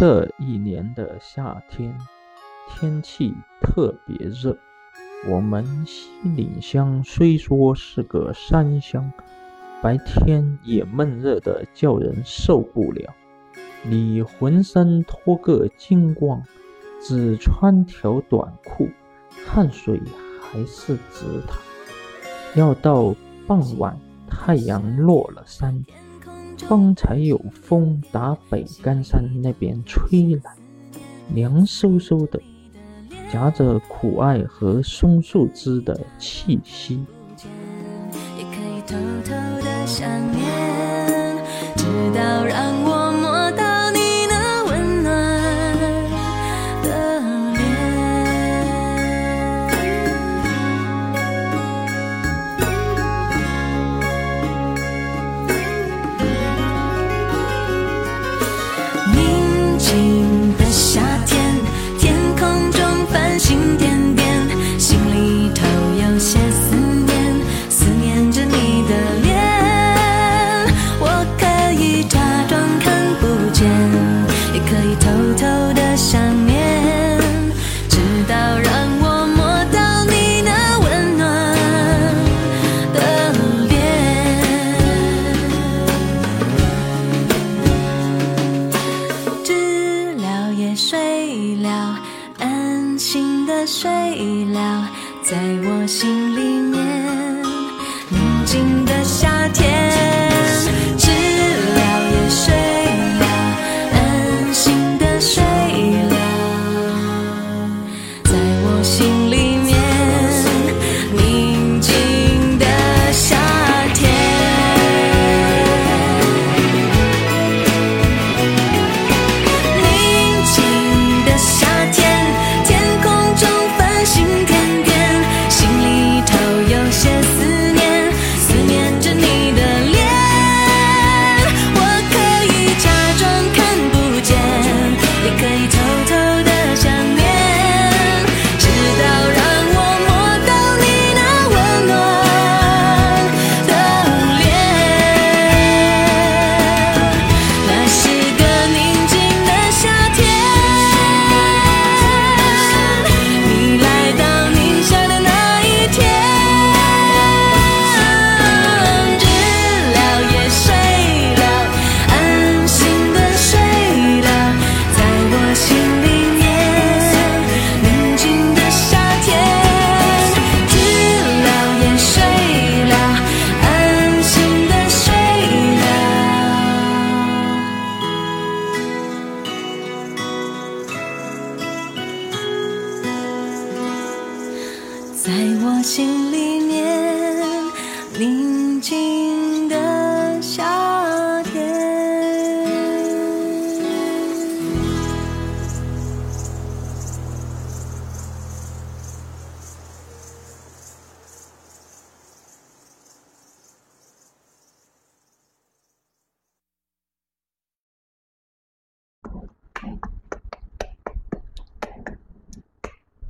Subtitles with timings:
[0.00, 1.94] 这一年的夏天，
[2.70, 4.56] 天气特别热。
[5.28, 9.12] 我们西岭乡虽说是个山乡，
[9.82, 13.12] 白天也闷热的叫人受不了。
[13.82, 16.42] 你浑身脱个精光，
[17.02, 18.88] 只穿条短裤，
[19.46, 20.00] 汗水
[20.40, 21.58] 还是直淌。
[22.54, 23.14] 要到
[23.46, 25.84] 傍晚，太阳落了山。
[26.66, 30.52] 方才有风打北干山那边吹来，
[31.34, 32.40] 凉飕飕的，
[33.32, 37.04] 夹着苦艾和松树枝的气息。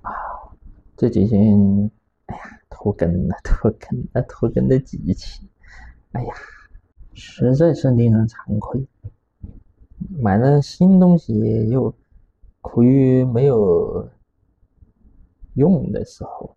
[0.03, 0.11] 啊
[0.97, 1.91] 这几天，
[2.27, 5.49] 哎呀，拖更了，拖更了，拖更了几期，
[6.13, 6.35] 哎呀，
[7.15, 8.87] 实在是令人惭愧。
[10.19, 11.95] 买了新东西又
[12.61, 14.09] 苦于没有
[15.55, 16.57] 用的时候，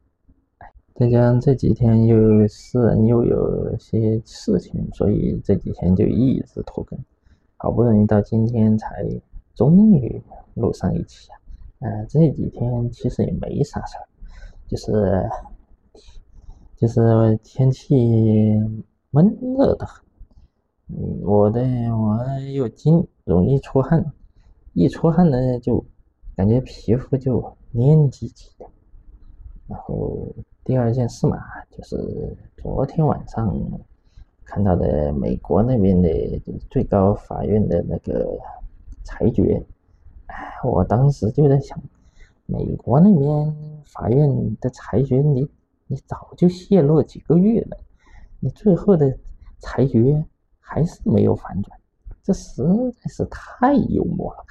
[0.96, 7.00] 再加上这几天又私人又有些事情，所以这几天就一直拖更。
[7.56, 9.06] 好不容易到今天才
[9.56, 10.22] 终于
[10.56, 11.38] 录上一期啊！
[11.80, 14.08] 呃，这几天其实也没啥事儿。
[14.68, 15.30] 就是，
[16.76, 18.58] 就是天气
[19.12, 20.04] 闷热的很，
[20.88, 21.62] 嗯，我的
[21.96, 24.04] 我又经容易出汗，
[24.74, 25.86] 一出汗呢就
[26.36, 28.66] 感觉皮肤就黏唧唧的。
[29.68, 30.34] 然后
[30.64, 31.38] 第二件事嘛，
[31.70, 33.56] 就是昨天晚上
[34.44, 36.10] 看到的美国那边的
[36.70, 38.38] 最高法院的那个
[39.04, 39.64] 裁决，
[40.28, 41.82] 哎，我当时就在想，
[42.46, 43.74] 美国那边。
[43.94, 45.48] 法院的裁决，你
[45.86, 47.78] 你早就泄露几个月了，
[48.40, 49.16] 你最后的
[49.60, 50.26] 裁决
[50.60, 51.80] 还是没有反转，
[52.24, 52.64] 这实
[53.00, 54.46] 在是太幽默了，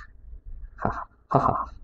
[0.76, 1.74] 哈哈哈哈！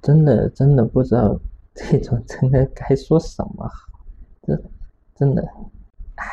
[0.00, 1.38] 真的真的不知道
[1.74, 4.00] 这种真的该说什么好，
[4.40, 4.58] 这
[5.14, 5.46] 真的，
[6.14, 6.26] 唉，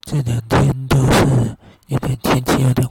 [0.00, 1.56] 这两天都是
[1.86, 2.84] 有点天气有点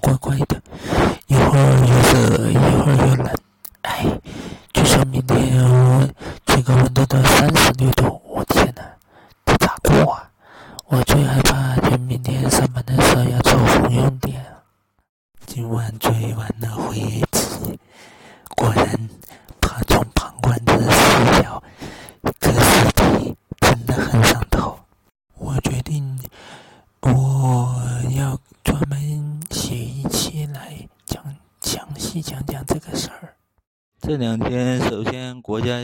[34.14, 35.84] 这两天，首先国家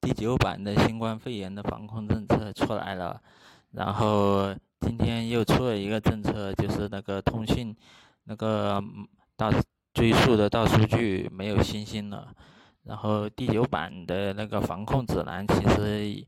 [0.00, 3.22] 第九版的新冠肺炎的防控政策出来了，
[3.70, 7.72] 然后今天又出了一个政策，就是那个通讯
[8.24, 8.82] 那个
[9.36, 9.52] 大
[9.94, 12.34] 追溯的大数据没有星星了。
[12.82, 16.26] 然后第九版的那个防控指南其实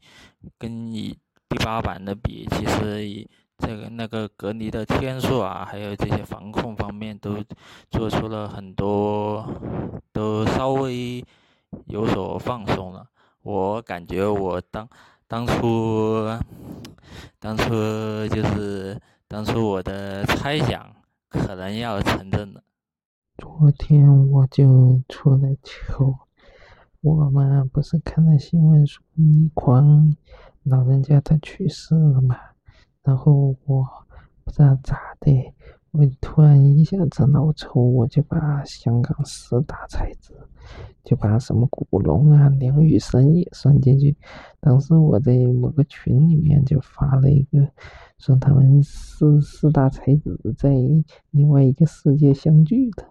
[0.56, 1.18] 跟你
[1.48, 3.28] 第八版的比，其实
[3.62, 7.36] 这个那个隔离的天数啊，还有这些防控方面都
[7.90, 9.48] 做出了很多。
[10.12, 11.24] 都稍微
[11.86, 13.08] 有所放松了，
[13.42, 14.86] 我感觉我当
[15.26, 16.28] 当初
[17.38, 17.70] 当初
[18.28, 20.94] 就是当初我的猜想
[21.30, 22.62] 可能要成真了。
[23.38, 26.14] 昨天我就出来求，
[27.00, 30.14] 我嘛不是看了新闻说倪匡
[30.64, 32.36] 老人家他去世了嘛，
[33.02, 33.86] 然后我
[34.44, 35.52] 不知道咋的。
[35.90, 40.32] 我突然一下子脑抽，我就把香港四大才子，
[41.04, 44.16] 就把什么古龙啊、梁羽生也算进去。
[44.58, 47.68] 当时我在某个群里面就发了一个，
[48.16, 50.70] 说他们四四大才子在
[51.30, 53.06] 另外一个世界相聚的，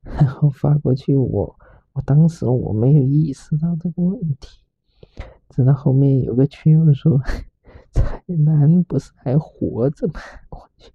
[0.00, 1.14] 然后发过去。
[1.14, 1.54] 我
[1.92, 4.62] 我当时我没有意识到这个问题，
[5.50, 7.20] 直到后面有个群友说，
[7.94, 10.20] 蔡澜不是还活着吗？
[10.50, 10.90] 我去。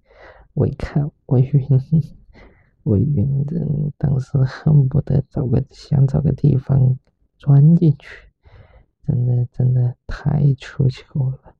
[0.52, 1.80] 我一看，我晕，
[2.82, 3.66] 我晕的，
[3.96, 6.98] 当时恨不得找个想找个地方
[7.38, 8.28] 钻进去，
[9.06, 11.54] 真的真的太出糗了。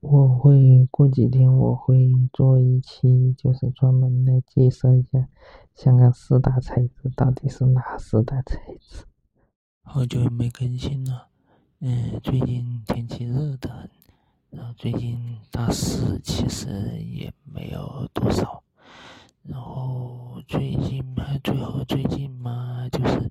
[0.00, 5.28] 我会过几天我会做一期，就是专门来介绍一下
[5.74, 9.06] 香港四大才子到底是哪四大才子。
[9.82, 11.28] 好久没更新了，
[11.78, 13.88] 嗯，最近天气热的很。
[14.50, 16.68] 然后最近大四其实
[17.02, 18.62] 也没有多少，
[19.42, 23.30] 然后最近嘛，最后最近嘛，就是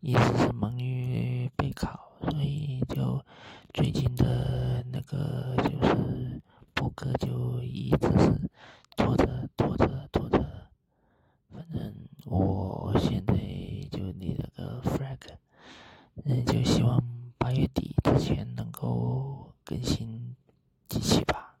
[0.00, 3.24] 一直是忙于备考，所以就
[3.72, 6.42] 最近的那个就是
[6.74, 8.50] 播客就一直是
[8.96, 10.38] 拖着拖着拖着，
[11.50, 13.34] 反正我现在
[13.90, 15.18] 就立了个 flag，
[16.24, 17.02] 嗯，就希望
[17.38, 20.25] 八月底之前能够更新。
[20.88, 21.56] 机器吧。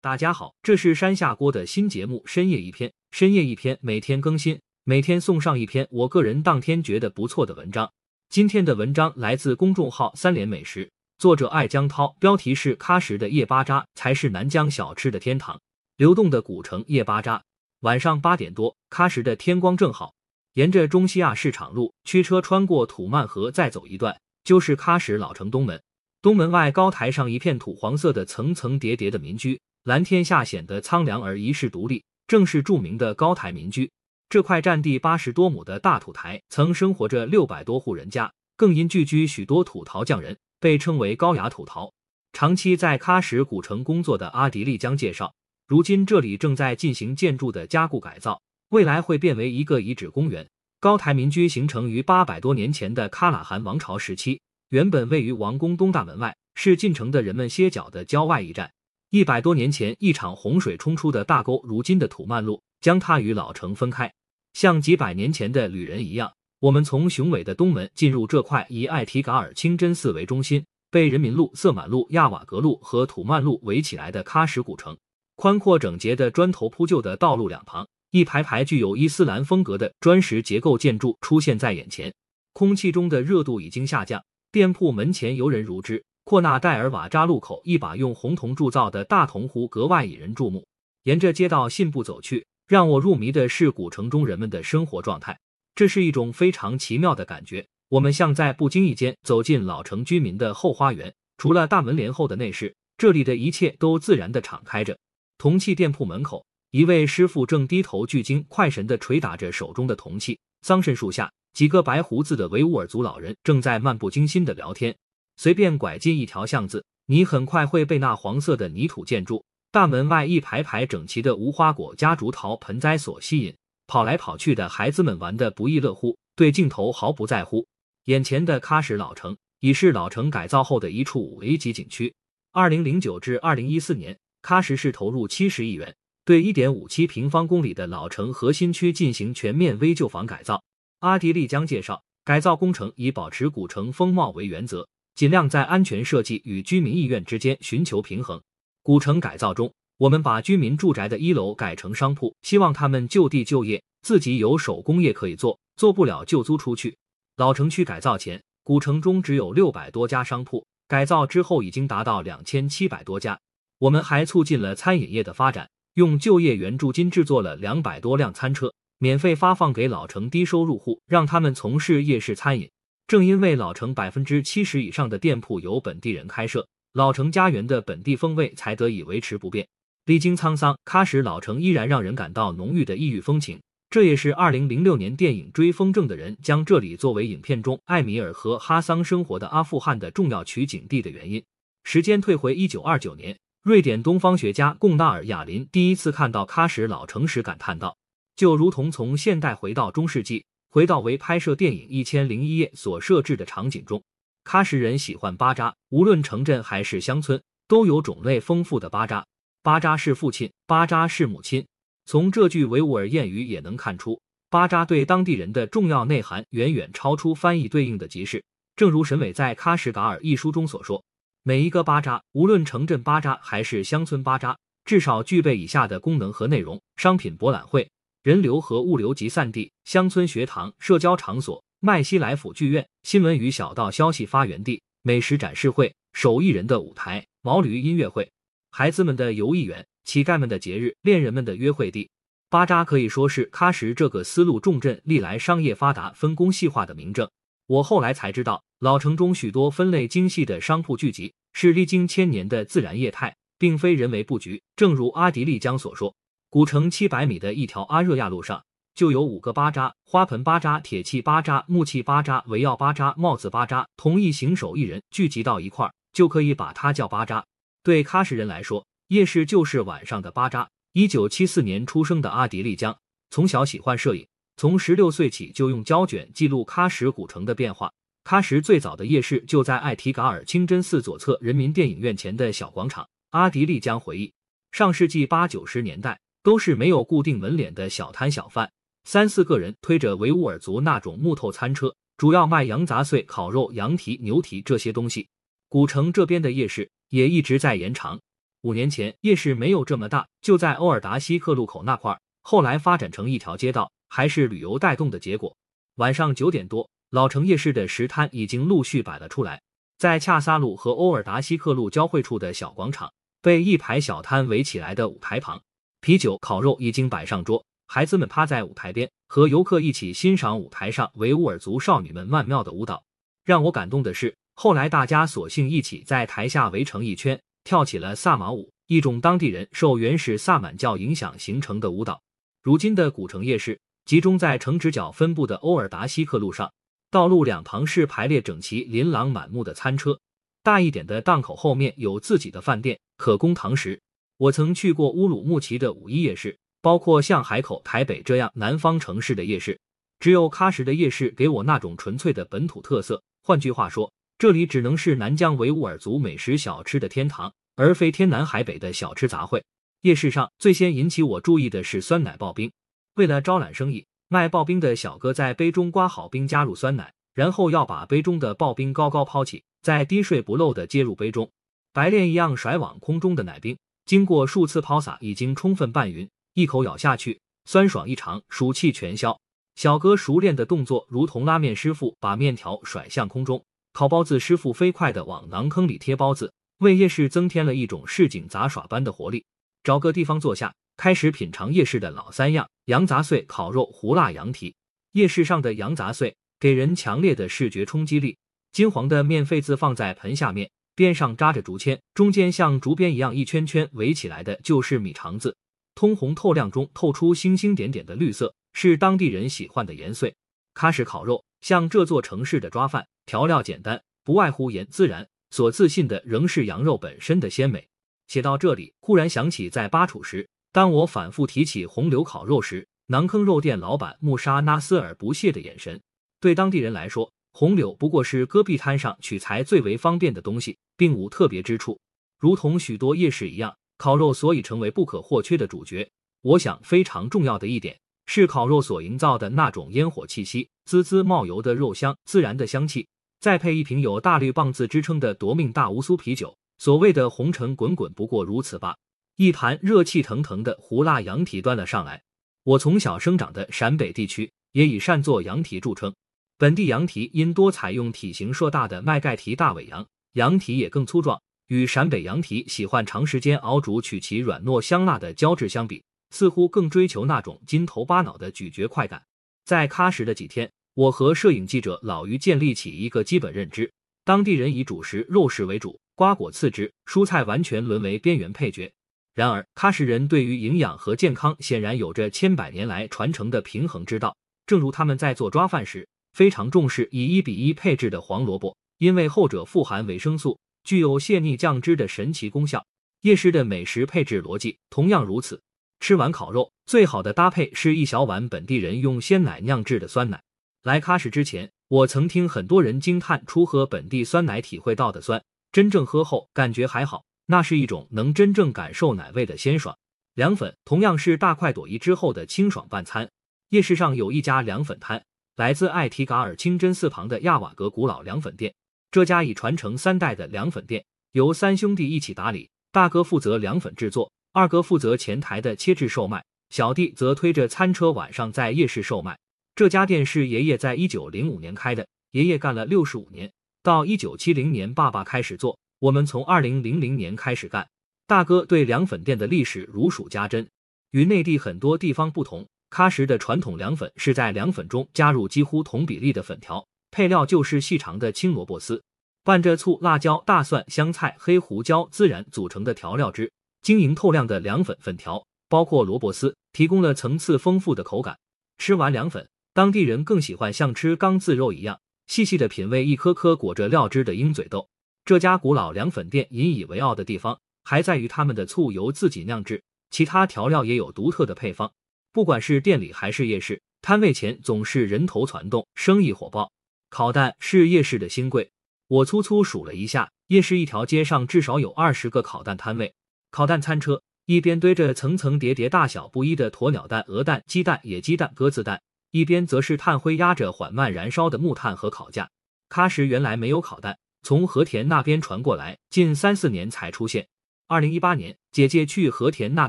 [0.00, 7.92] 大家好，这是山下锅的新节目《深夜一篇》，深夜一篇，每天更新，每天送上一篇我个人当天觉得不错的文章。
[8.28, 15.60] 今天的文章来自公众号三联美食，作者艾江涛，标题是“喀什的夜巴扎才是南疆小吃的天堂”。
[15.98, 17.42] 流动的古城夜巴扎，
[17.80, 20.14] 晚上八点多，喀什的天光正好，
[20.54, 25.82] 沿着中西亚市场路驱车穿过土曼河，再走一段就是喀什老城东门。
[26.22, 33.90] 东门外高台上一片土黄色的层层叠叠的民居，蓝天下显得苍凉而遗世独立，正是著名的高台民居。
[34.28, 41.90] 这块占地八十多亩的大土台，曾生活着六百多户人家，更因聚居许多土陶匠人，被称为高雅土陶。
[42.34, 45.32] 长期在喀什古城工作的阿迪力江介绍，
[45.66, 50.46] 如今这里正在进行建筑的加固改造，未来会变为一个遗址公园。
[50.80, 54.38] 高台民居形成于八百多年前的喀喇汗王朝时期。
[54.70, 58.70] 原本位于王宫东大门外，是进城的人们歇脚的郊外驿站。
[59.10, 64.12] 一百多年前，一场洪水冲出的大沟，如今的土曼路，将它与老城分开。
[64.52, 74.96] 像几百年前的旅人一样，我们从雄伟的东门进入这块以艾提嘎尔清真寺为中心，被人民路、色满路、亚瓦格路和土曼路围起来的喀什古城。
[75.34, 82.14] 宽阔整洁的砖头铺就的道路两旁，一排排具有伊斯兰风格的砖石结构建筑出现在眼前。
[82.52, 84.22] 空气中的热度已经下降。
[84.52, 90.66] 店铺门前游人如织，阔纳戴尔瓦扎路口一把用红铜铸造的大铜壶格外引人注目。
[91.04, 95.38] 沿着街道信步走去，让我入迷的是古城中人们的生活状态，
[95.76, 97.64] 这是一种非常奇妙的感觉。
[97.90, 104.98] 我们像在不经意间走进老城居民的后花园，除了大门帘后的内饰，这里的一切都自然的敞开着。
[105.38, 110.40] 铜器店铺门口，一位师傅正低头聚精快神地捶打着手中的铜器。
[110.62, 111.30] 桑葚树下。
[111.52, 114.96] 几个白胡子的维吾尔族老人正在漫不经心的聊天。
[115.36, 123.54] 随便拐进一条巷子，你很快会被那黄色的泥土建筑、大门外一排排整齐的无花果夹竹桃盆栽所吸引。
[123.86, 127.66] 跑来跑去的孩子们玩得不亦乐乎，对镜头毫不在乎。
[128.04, 132.14] 眼前的喀什老城已是老城改造后的一处五 A 级景区。
[132.52, 140.62] 二零零九至二零一四年，喀什市投入七十亿元，对一点五七平方公里的老城核心区进行全面危旧房改造。
[141.00, 148.38] 阿迪丽江介绍，改造工程以保持古城风貌为原则，尽量在安全设计与居民意愿之间寻求平衡。
[148.82, 156.98] 古城改造中，我们把居民住宅的一楼改成商铺，希望他们就地就业，自己有手工业可以做，做不了就租出去。
[157.36, 163.40] 老城区改造前，古城中只有六百多家商铺，改造之后已经达到两千七百多家。
[163.78, 172.70] 我们还促进了餐饮业的发展，用就业援助金制作了两百多辆餐车，免费发放给老城低收入户，让他们从事夜市餐饮。
[173.06, 179.66] 正因为老城百分之七十以上的店铺由本地人开设，老城家园的本地风味才得以维持不变。
[180.04, 183.58] 历经沧桑，喀什老城依然让人感到浓郁的异域风情。
[183.88, 191.42] 这也是二零零六年电影《追风筝的人》将这里作为影片中艾米尔和哈桑生活的阿富汗的重要取景地的原因。
[191.84, 197.96] 时间退回一九二九年，瑞典东方学家贡纳尔·雅林第一次看到喀什老城时感叹道
[198.40, 204.02] ：“就如同从现代回到中世纪，回到为拍摄电影《一千零一夜》所设置的场景中。
[204.46, 209.26] 喀什人喜欢巴扎，无论城镇还是乡村，都有种类丰富的巴扎。
[209.62, 211.66] 巴扎是父亲，巴扎是母亲。”
[212.08, 214.18] 从这句维吾尔谚语也能看出，
[214.48, 218.42] 巴扎对当地人的重要内涵远远超出翻译对应的集市。
[218.74, 221.04] 正如沈伟在《喀什噶尔》一书中所说，
[221.42, 224.56] 每一个巴扎，无论城镇巴扎还是乡村巴扎，
[224.86, 227.86] 至少具备以下的功能和内容：商品博览会、
[228.22, 238.30] 人流和物流集散地、乡村学堂、社交场所、麦西来府剧院、新闻与小道消息发源地、美食展示会、手艺人的舞台、毛驴音乐会、
[238.70, 239.86] 孩子们的游艺园。
[240.04, 242.10] 乞丐们的节日，恋人们的约会地，
[242.48, 247.30] 巴扎可以说是喀什这个丝路重镇历来商业发达、分工细化的明证。
[247.66, 254.60] 我后来才知道，老城中许多分类精细的商铺聚集，是历经千年的自然业态，并非人为布局。
[254.74, 256.14] 正如阿迪丽江所说，
[256.52, 258.64] 古城七百米的一条阿热亚路上，
[258.96, 267.46] 就有五个巴扎：花盆巴扎、铁器巴扎、木器巴扎、围药巴扎、帽子巴扎，同一行手艺人聚集到一块儿，就可以把它叫巴扎。
[267.84, 270.68] 对喀什人来说，夜市就是晚上的巴扎。
[270.92, 272.98] 一九七四年出生的阿迪丽江，
[273.30, 274.26] 从小喜欢摄影，
[274.56, 277.92] 从十六岁起就用胶卷记录喀什古城的变化。
[278.24, 283.08] 喀什最早的夜市就在艾提嘎尔清真寺左侧人民电影院前的小广场。
[283.30, 284.32] 阿迪丽江回忆，
[284.72, 288.70] 上世纪八九十年代都是没有固定门脸的小摊小贩，
[289.04, 295.28] 三四个人推着维吾尔族那种木头餐车，主要卖羊杂碎、烤肉、羊蹄、牛蹄这些东西。
[295.68, 298.20] 古城这边的夜市也一直在延长。
[298.62, 302.20] 五年前夜市没有这么大，就在欧尔达西克路口那块儿。
[302.42, 305.56] 后来发展成一条街道，还是旅游带动的结果。
[305.96, 309.62] 晚上九点多，老城夜市的食摊已经陆续摆了出来。
[309.98, 315.62] 在恰萨路和欧尔达西克路交汇处的小广场，被一排小摊围起来的舞台旁，
[316.00, 317.64] 啤酒、烤肉已经摆上桌。
[317.86, 323.02] 孩子们趴在舞台边，和游客一起欣赏舞台上维吾尔族少女们曼妙的舞蹈。
[323.44, 327.40] 让我感动的是，后来大家索性一起在台下围成一圈。
[327.62, 332.22] 跳起了萨马舞，一种当地人受原始萨满教影响形成的舞蹈。
[332.62, 336.72] 如今的古城夜市集中在城直角分布的欧尔达西克路上，
[337.10, 340.18] 道路两旁是排列整齐、琳琅满目的餐车，
[340.62, 344.00] 大一点的档口后面有自己的饭店，可供堂食。
[344.40, 349.78] 我曾去过乌鲁木齐的五一夜市，包括像海口、台北这样南方城市的夜市，
[350.18, 353.22] 只有喀什的夜市给我那种纯粹的本土特色。
[353.42, 354.10] 换句话说。
[354.38, 359.62] 这里只能是南疆维吾尔族美食小吃的天堂，而非天南海北的小吃杂烩。
[360.00, 362.72] 夜市上最先引起我注意的是酸奶刨冰。
[363.16, 371.50] 为了招揽生意，卖刨冰的小哥在杯中刮好冰，加入酸奶，然后要把杯中的刨冰高高抛起，再滴水不漏的接入杯中，
[371.92, 373.76] 白练一样甩往空中的奶冰，
[374.10, 379.40] 经过数次抛洒，已经充分拌匀，一口咬下去，酸爽异常，暑气全消。
[379.76, 383.64] 小哥熟练的动作，如同拉面师傅把面条甩向空中。
[383.92, 389.44] 烤包子师傅飞快地往馕坑里贴包子，为夜市增添了一种市井杂耍般的活力。
[389.84, 394.74] 找个地方坐下，开始品尝夜市的老三样：羊杂碎、烤肉、胡辣羊蹄。
[395.12, 398.36] 夜市上的羊杂碎给人强烈的视觉冲击力。
[398.72, 405.56] 金黄的面肺子放在盆下面，边上扎着竹签，中间像竹编一样一圈圈围起来的就是米肠子，
[405.94, 410.34] 通红透亮中透出星星点点的绿色，是当地人喜欢的盐碎。
[410.74, 413.06] 喀什烤肉像这座城市的抓饭。
[413.26, 415.28] 调料简单，不外乎盐自然。
[415.52, 417.88] 所自信的仍是羊肉本身的鲜美。
[418.28, 426.00] 写到这里，忽然想起在巴楚时，当我反复提起红柳烤肉时，馕坑肉店老板穆沙纳斯尔不屑的眼神。
[426.40, 431.98] 对当地人来说，红柳不过是戈壁滩上取材最为方便的东西，并无特别之处。
[432.38, 436.08] 如同许多夜市一样，烤肉所以成为不可或缺的主角。
[436.42, 443.06] 我想非常重要的一点是烤肉所营造的那种烟火气息，滋滋冒油的肉香，自然的香气，
[443.40, 448.96] 再配一瓶有“大绿棒”子之称的夺命大乌苏啤酒，所谓的红尘滚滚不过如此吧。
[449.36, 452.22] 一盘热气腾腾的胡辣羊蹄端了上来。
[452.62, 456.14] 我从小生长的陕北地区也以善做羊蹄著称。
[456.60, 461.40] 本地羊蹄因多采用体型硕大的麦盖蹄大尾羊，羊蹄也更粗壮。
[461.68, 469.22] 与陕北羊蹄喜欢长时间熬煮取其软糯香辣的胶质相比，似乎更追求那种筋头巴脑的咀嚼快感。
[469.64, 473.90] 在喀什的几天，我和摄影记者老于建立起一个基本认知：
[474.26, 478.92] 当地人以主食肉食为主，瓜果次之，蔬菜完全沦为边缘配角。
[479.34, 484.36] 然而，喀什人对于营养和健康显然有着千百年来传承的平衡之道。
[484.66, 486.06] 正如他们在做抓饭时，
[486.40, 492.86] 非常重视以一比一配置的黄萝卜，因为后者富含维生素，具有泻逆降脂的神奇功效。
[493.20, 495.60] 夜市的美食配置逻辑同样如此。
[496.00, 500.42] 吃完烤肉，最好的搭配是一小碗本地人用鲜奶酿制的酸奶。
[500.82, 509.94] 来喀什之前，我曾听很多人惊叹出喝本地酸奶体会到的酸，真正喝后感觉还好，那是一种能真正感受奶味的鲜爽。
[510.32, 513.28] 凉粉同样是大快朵颐之后的清爽拌餐。
[513.68, 515.22] 夜市上有一家凉粉摊。
[515.60, 518.72] 来自艾提嘎尔清真寺旁的亚瓦格古老凉粉店，
[519.10, 529.38] 这家已传承三代的凉粉店由三兄弟一起打理，大哥负责凉粉制作，二哥负责前台的切制售卖，小弟则推着餐车晚上在夜市售卖。
[529.74, 533.52] 这家店是爷爷在一九零五年开的，爷爷干了六十五年，
[533.82, 537.86] 到一九七零年爸爸开始做，我们从二零零零年开始干。
[538.26, 540.66] 大哥对凉粉店的历史如数家珍，
[541.10, 542.66] 与内地很多地方不同。
[542.90, 549.02] 喀什的传统凉粉是在凉粉中加入几乎同比例的粉条，配料就是细长的青萝卜丝，
[549.44, 553.52] 拌着醋、辣椒、大蒜、香菜、黑胡椒孜然组成的调料汁。
[553.82, 558.36] 晶莹透亮的凉粉粉条，包括萝卜丝，提供了层次丰富的口感。
[558.76, 564.88] 吃完凉粉，当地人更喜欢像吃缸自肉一样，细细的品味一颗颗裹着料汁的鹰嘴豆。
[565.24, 571.92] 这家古老凉粉店引以为傲的地方，还在于他们的醋由自己酿制，其他调料也有独特的配方。
[572.32, 576.70] 不管是店里还是夜市，摊位前总是人头攒动，生意火爆。
[577.10, 578.70] 烤蛋是夜市的新贵，
[579.08, 583.12] 我粗粗数了一下，夜市一条街上至少有二十个烤蛋摊位。
[583.50, 592.48] 烤蛋餐车一边堆着层层叠叠、大小不一的鸵鸟蛋、鹅蛋、鸡蛋、野鸡蛋、鸽子蛋，一边则是炭灰压着缓慢燃烧的木炭和烤架。
[592.88, 597.48] 喀什原来没有烤蛋，从和田那边传过来，近三四年才出现。
[597.88, 599.88] 二零一八年，姐姐去和田那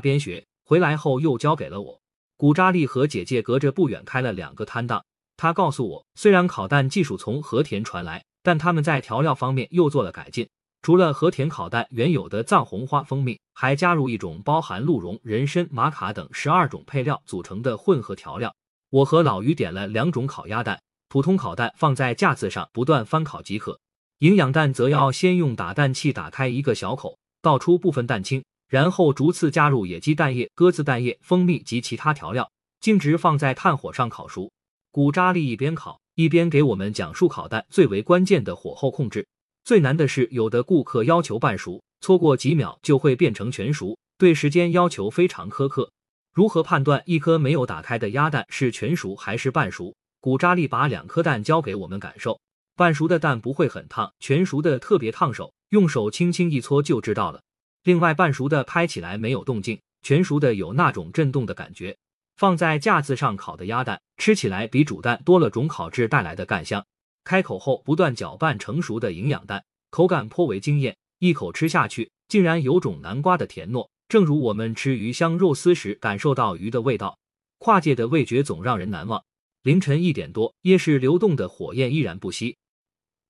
[0.00, 2.01] 边学回来后，又交给了我。
[2.42, 5.04] 古扎利和姐姐隔着不远开了两个摊档。
[5.36, 10.48] 他告诉我，虽然烤蛋技术从和田传来，但他们在调料方面又做了改进。
[10.82, 18.52] 除了和田烤蛋原有的藏红花蜂蜜，还加入一种包含鹿茸、人参、玛卡等十二种配料组成的混合调料。
[18.90, 23.78] 我和老于点了两种烤鸭蛋，普通烤蛋放在架子上不断翻烤即可，
[24.18, 28.42] 营养蛋则要先用打蛋器打开一个小口，倒出部分蛋清。
[28.72, 34.50] 然后逐次加入野鸡蛋液、鸽子蛋液、蜂蜜及其他调料，径直放在炭火上烤熟。
[34.90, 39.26] 古扎利一边烤一边给我们讲述烤蛋最为关键的火候控制。
[39.62, 45.90] 最难的是，有的顾客要求半熟，错过几秒就会变成全熟，对时间要求非常苛刻。
[46.32, 49.94] 如何判断一颗没有打开的鸭蛋是全熟还是半熟？
[50.18, 52.40] 古扎利把两颗蛋交给我们感受，
[52.74, 57.42] 半熟的蛋不会很烫，全熟的特别烫手，用手轻轻一搓就知道了。
[57.84, 61.96] 另外，半熟的拍起来没有动静，全熟的有那种震动的感觉。
[62.36, 66.84] 放在架子上烤的鸭蛋，吃起来比煮蛋多了种烤制带来的干香。
[67.24, 70.96] 开口后不断搅拌成熟的营养蛋，口感颇为惊艳。
[71.18, 77.18] 一口吃下去，竟然有种南瓜的甜糯，正如我们吃鱼香肉丝时感受到鱼的味道。
[77.58, 79.24] 跨界的味觉总让人难忘。
[79.62, 82.56] 凌晨一点多，夜市流动的火焰依然不息。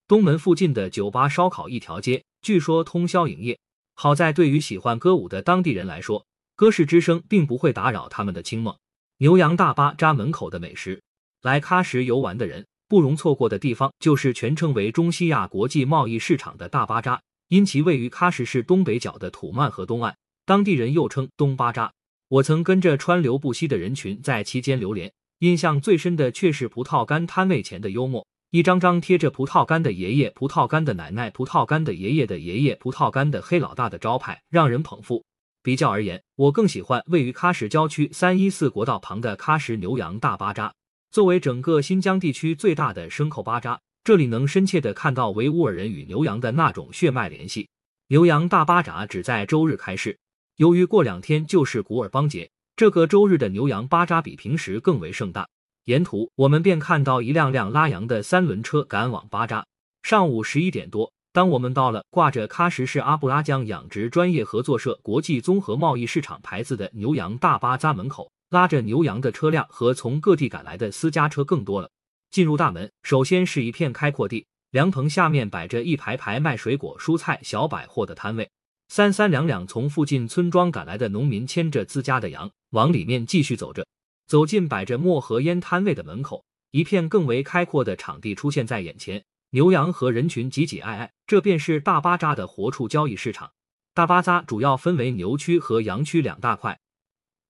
[0.09, 3.59] 东门附近的酒吧烧烤一条街，据说通宵营业。
[4.03, 8.77] 好在，对于喜欢歌舞的当地人来说，歌市之声并不会打扰他们的清梦。
[9.19, 11.01] 牛羊大巴扎门口的美食，
[11.41, 17.23] 来喀什游玩的人不容错过的地方，就是全称为中西亚国际贸易市场的大巴扎。
[17.47, 21.93] 因其位于喀什市东北角的土曼河东岸，当地人又称东巴扎。
[22.27, 28.27] 我曾跟着川流不息的人群在期间流连，印象最深的却是葡萄干摊位前的幽默。
[28.53, 35.25] 一张张贴着葡萄干的爷爷、葡萄干的奶奶、葡萄干的爷爷的爷爷、葡萄干的黑老大的招牌，让人捧腹。
[35.62, 40.75] 比较而言，我更喜欢位于喀什郊区三一四国道旁的喀什牛羊大巴扎。
[41.11, 47.71] 作为整个新疆地区最大的牲口巴扎，这里能深切的看到维吾尔人与牛羊的那种血脉联系。
[48.09, 50.19] 牛羊大巴扎只在周日开市，
[50.57, 55.49] 由于过两天就是古尔邦节，这个周日的牛羊巴扎比平时更为盛大。
[55.85, 59.66] 沿途我们便看到一辆辆拉羊的三轮车赶往巴扎。
[60.03, 68.31] 上午十一点多，当我们到了挂着喀什市阿布拉江养殖专业合作社国际综合贸易市场牌子的牛羊大巴扎门口。
[68.51, 71.88] 拉着牛羊的车辆和从各地赶来的私家车更多了。
[72.31, 78.51] 进入大门，首先是一片开阔地，凉棚下面摆着一排排卖水果、蔬菜、小百货的摊位。
[78.90, 83.87] 三三两两从附近村庄赶来的农民牵着自家的羊往里面继续走着。
[84.27, 93.53] 走进摆着墨和烟摊位的门口，一片更为开阔的场地出现在眼前，牛羊和人群挤挤挨挨，这便是大巴扎的活畜交易市场。
[93.95, 96.81] 大巴扎主要分为牛区和羊区两大块。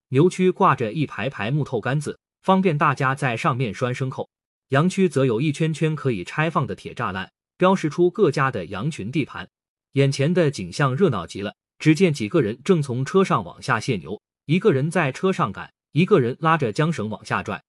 [0.09, 4.29] 牛区挂着一排排木头杆子，方便大家在上面拴牲口；
[4.69, 9.49] 羊区则有一圈圈可以拆放的铁栅栏，标识出各家的羊群地盘。
[9.93, 17.63] 眼前的景象热闹极了，只见几个人正从车上往下卸牛，一个人在车上赶，一个人拉着缰绳往下拽。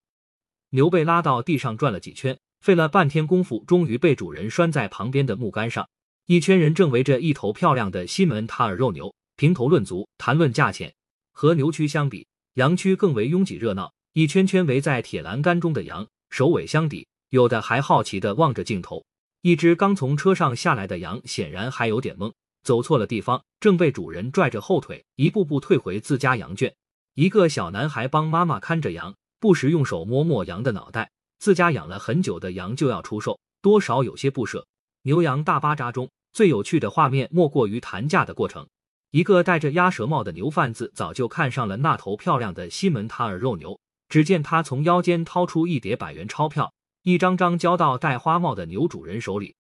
[0.70, 5.86] 牛被拉到地上转了几圈，费了半天功夫，终于被主人拴在旁边的木杆上。
[6.24, 10.94] 一圈人正围着一头漂亮的西门塔尔肉牛评头论足，谈论价钱。
[11.32, 19.04] 和牛区相比，羊区更为拥挤热闹，一圈圈围在铁栏杆中的羊首尾相抵，有的还好奇地望着镜头。
[19.42, 22.32] 一只刚从车上下来的羊显然还有点懵，
[22.62, 26.74] 走错了地方，正被主人拽着后腿一步步退回自家羊圈。
[27.14, 31.12] 一个小男孩帮妈妈看着羊，不时用手摸摸羊的脑袋。
[31.38, 34.66] 自家养了很久的羊就要出售，多少有些不舍。
[35.02, 38.66] 牛羊大巴扎中最有趣的画面，莫过于谈价的过程。
[39.12, 43.78] 一个戴着鸭舌帽的牛贩子早就看上了那头漂亮的西门塔尔肉牛。
[44.08, 46.72] 只见他从腰间掏出一叠百元钞票，
[47.02, 49.54] 一张张交到戴花帽的牛主人手里。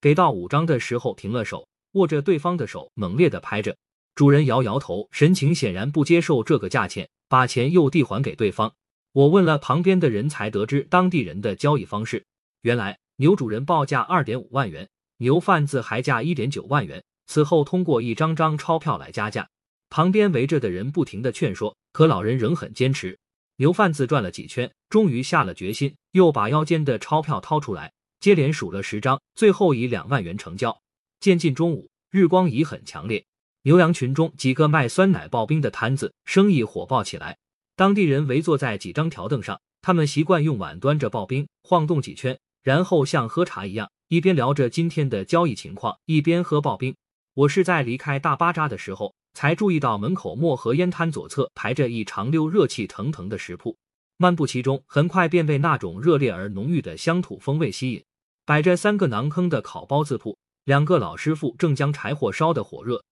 [0.00, 3.76] 给到五张的时候停了手，握着对方的手猛烈的拍着。
[4.16, 8.72] 主人摇摇头，神情显然不接受这个价钱，把钱又递还给对方。
[9.12, 12.24] 我问了旁边的人才得知当地人的交易方式。
[12.62, 17.04] 原来牛主人报价二点五万元，牛贩子还价一点九万元。
[17.26, 19.46] 此后，通过一张张钞票来加价，
[19.90, 23.18] 旁边围着的人不停的劝说，可老人仍很坚持。
[23.56, 30.80] 牛贩子转了几圈，终于下了决心，又把腰间的钞票掏出来，接连数了十张，最后以两万元成交。
[31.20, 33.22] 渐近中午，日光已很强烈，
[33.66, 37.36] 牛羊群中几个卖酸奶刨冰的摊子生意火爆起来，
[37.74, 46.94] 当地人围坐在几张条凳上，他们习惯用碗端着刨冰晃动几圈，然后像喝茶一样，一边聊着今天的交易情况，一边喝刨冰。
[47.34, 53.76] 我是在离开大巴扎的时候，才注意到门口漠河烟摊左侧排着一长溜热气腾腾的食铺。
[54.16, 58.04] 漫步其中，很快便被那种热烈而浓郁的乡土风味吸引。
[58.44, 63.02] 摆着三个馕坑的烤包子铺，两个老师傅正将柴火烧得火热。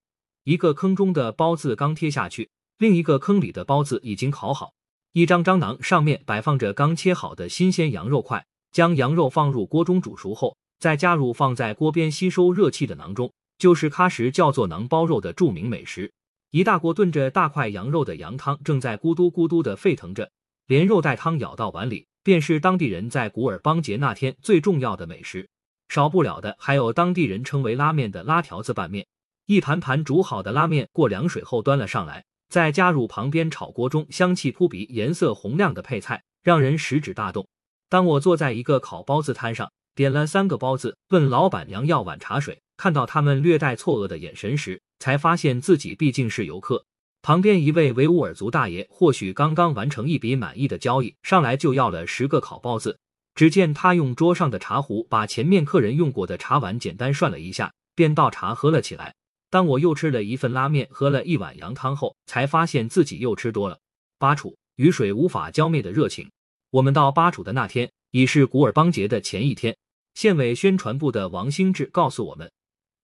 [0.45, 4.73] 一个坑中的包子刚贴下去，另一个坑里的包子已经烤好。
[5.11, 13.33] 一张张馕上面摆放着刚切好的新鲜羊肉块，将羊肉放入锅中煮熟后，再加入放在锅边吸收热气的馕中。
[13.57, 16.11] 就是喀什叫做馕包肉的著名美食，
[16.51, 20.29] 一大锅炖着大块羊肉的羊汤正在咕嘟咕嘟的沸腾着，
[20.67, 25.49] 连肉带汤舀到碗里，便是当地人在古尔邦节那天最重要的美食。
[25.89, 29.07] 少不了的还有当地人称为拉面的拉条子拌面，
[29.45, 37.47] 一盘盘煮好的拉面过凉水后端了上来，再加入旁边炒锅中香气扑鼻、颜色红亮的配菜，让人食指大动。
[37.89, 39.71] 当我坐在一个烤包子摊上。
[39.95, 42.59] 点了三个包子，问老板娘要碗茶水。
[42.75, 46.83] 看到他们略带错愕的眼神时，才发现自己毕竟是游客。
[47.21, 52.99] 旁边一位维吾尔族大爷或许刚刚完成一笔满意的交易，上来就要了十个烤包子。
[53.35, 59.15] 只见他用桌上的茶壶把前面客人用过的茶碗简单涮了一下，便倒茶喝了起来。
[59.55, 63.79] 当我又吃了一份拉面，喝了一碗羊汤后，才发现自己又吃多了。
[64.19, 66.29] 巴楚雨水无法浇灭的热情。
[66.71, 69.73] 我们到巴楚的那天已是古尔邦节的前一天。
[70.13, 72.51] 县委宣传部的王兴志告诉我们，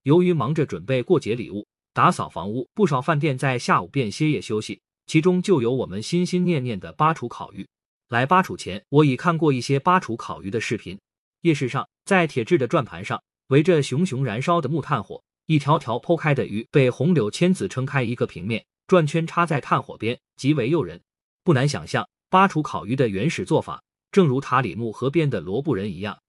[0.04, 7.66] 由于忙着准备过节礼物、打扫房屋，不少饭店在下午便歇业休息，其中就有我们心心念念的巴楚烤鱼。
[8.10, 11.00] 来巴楚前，我已看过一些巴楚烤鱼的视频。
[11.44, 21.02] 夜市上，在铁制的转盘上，围着熊熊燃烧的木炭火，一条条剖开的鱼被红柳签子撑开一个平面，转圈插在炭火边，极为诱人。
[21.44, 26.20] 不难想象，巴楚烤鱼的原始做法，正如塔里木河边的罗布人一样。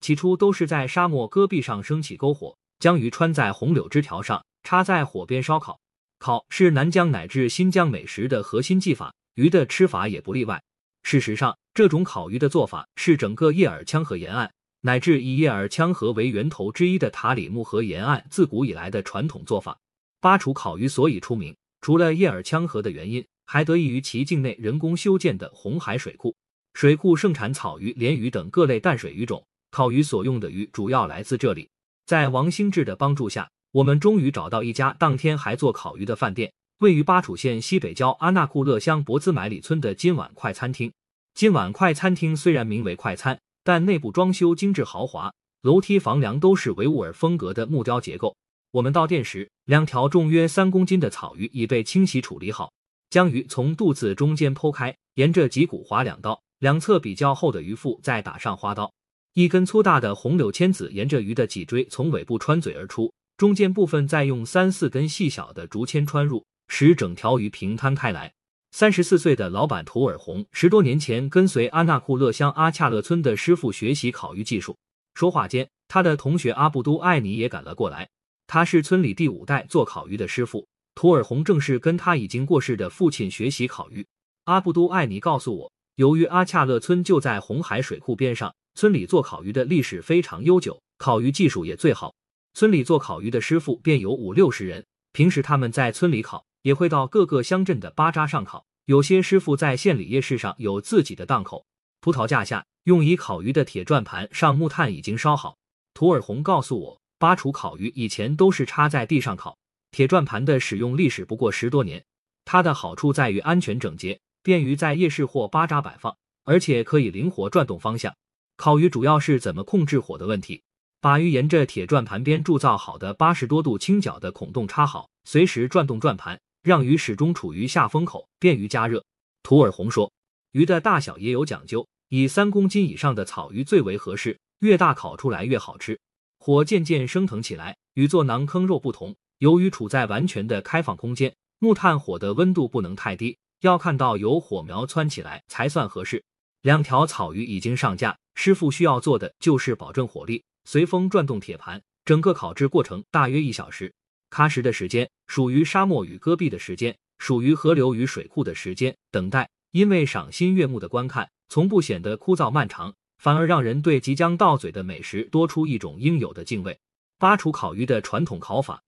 [0.00, 5.80] 起初都是在沙漠戈壁上升起篝火，将鱼穿在红柳枝条上，插在火边烧烤。
[6.18, 10.62] 烤是南疆乃至新疆美食的核心技法，鱼的吃法也不例外。
[11.02, 14.52] 事实上，这种烤鱼的做法是整个叶尔羌河沿岸
[14.88, 19.78] 乃至以叶尔羌河为源头之一的塔里木河沿岸自古以来的传统做法。
[20.18, 26.34] 巴楚烤鱼所以出名，除了叶尔羌河的原因，还得益于其境内人工修建的红海水库。
[26.72, 31.68] 水库盛产草鱼、鲢鱼等各类淡水鱼种，烤鱼所用的鱼主要来自这里。
[32.06, 40.90] 在王兴志的帮助下，我们终于找到一家当天还做烤鱼的饭店，位于巴楚县西北郊阿纳库勒乡博兹买里村的今晚快餐厅。
[41.34, 48.36] 今晚快餐厅虽然名为快餐，但内部装修精致豪华，楼梯、房梁都是维吾尔风格的木雕结构。
[48.70, 52.72] 我们到店时，两条重约三公斤的草鱼已被清洗处理好，
[53.10, 58.92] 将鱼从肚子中间剖开，沿着脊骨划两刀，两侧比较厚的鱼腹再打上花刀。
[59.34, 68.32] 一根粗大的红柳签子沿着鱼的脊椎从尾部穿嘴而出，中间部分再用三四根细小的竹签穿入，使整条鱼平摊开来。
[68.70, 74.76] 三十四岁的老板图尔洪十多年前跟随阿纳库勒乡阿恰勒村的师傅学习烤鱼技术。
[75.14, 78.08] 说话间，他的同学阿布都艾尼也赶了过来。
[78.46, 80.66] 他是村里第五代做烤鱼的师傅。
[80.94, 84.06] 图尔洪正是跟他已经过世的父亲学习烤鱼。
[84.44, 88.54] 阿布都艾尼告诉我，由于阿恰勒村就在红海水库边上。
[88.74, 92.14] 村里做烤鱼的历史非常悠久，烤鱼技术也最好。
[92.54, 98.64] 村里做烤鱼的师傅便有五六十人，平时他们在村里烤，也会到各个乡镇的巴扎上烤。
[98.86, 101.66] 有些师傅在县里夜市上有自己的档口。
[102.00, 105.58] 葡萄架下用以烤鱼的铁转盘上木炭已经烧好。
[105.92, 109.58] 图尔洪告诉我，巴楚烤鱼以前都是插在地上烤，
[109.90, 112.04] 铁转盘的使用历史不过十多年。
[112.44, 118.14] 它的好处在于安全整洁，便于在夜市或巴扎摆放，而且可以灵活转动方向。
[118.56, 120.62] 烤鱼主要是怎么控制火的问题，
[121.00, 129.02] 把鱼沿着铁转盘边铸造好的八十多度倾角的孔洞插好，随时转动转盘，让鱼始终处于下风口，便于加热。
[129.42, 130.12] 图尔洪说，
[130.52, 135.98] 鱼的大小也有讲究，以三公斤以上的草鱼最为合适，越大烤出来越好吃。
[136.38, 146.22] 火渐渐升腾起来，与做馕坑肉不同，由于处在完全的开放空间，木炭火的温度不能太低，要看到有火苗窜起来才算合适。
[146.60, 148.14] 两条草鱼已经上架。
[148.34, 151.80] 师傅需要做的就是保证火力，随风转动铁盘。
[152.04, 153.90] 整个烤制过程大约一小时。
[154.30, 158.96] 喀什的时间属于沙漠与戈壁的时间，属于河流与水库的时间。
[159.10, 166.78] 等待，因为赏心悦目的观看，从不显得枯燥漫长，反而让人对即将到嘴的美食多出一种应有的敬畏。
[167.18, 168.82] 巴楚烤鱼的传统烤法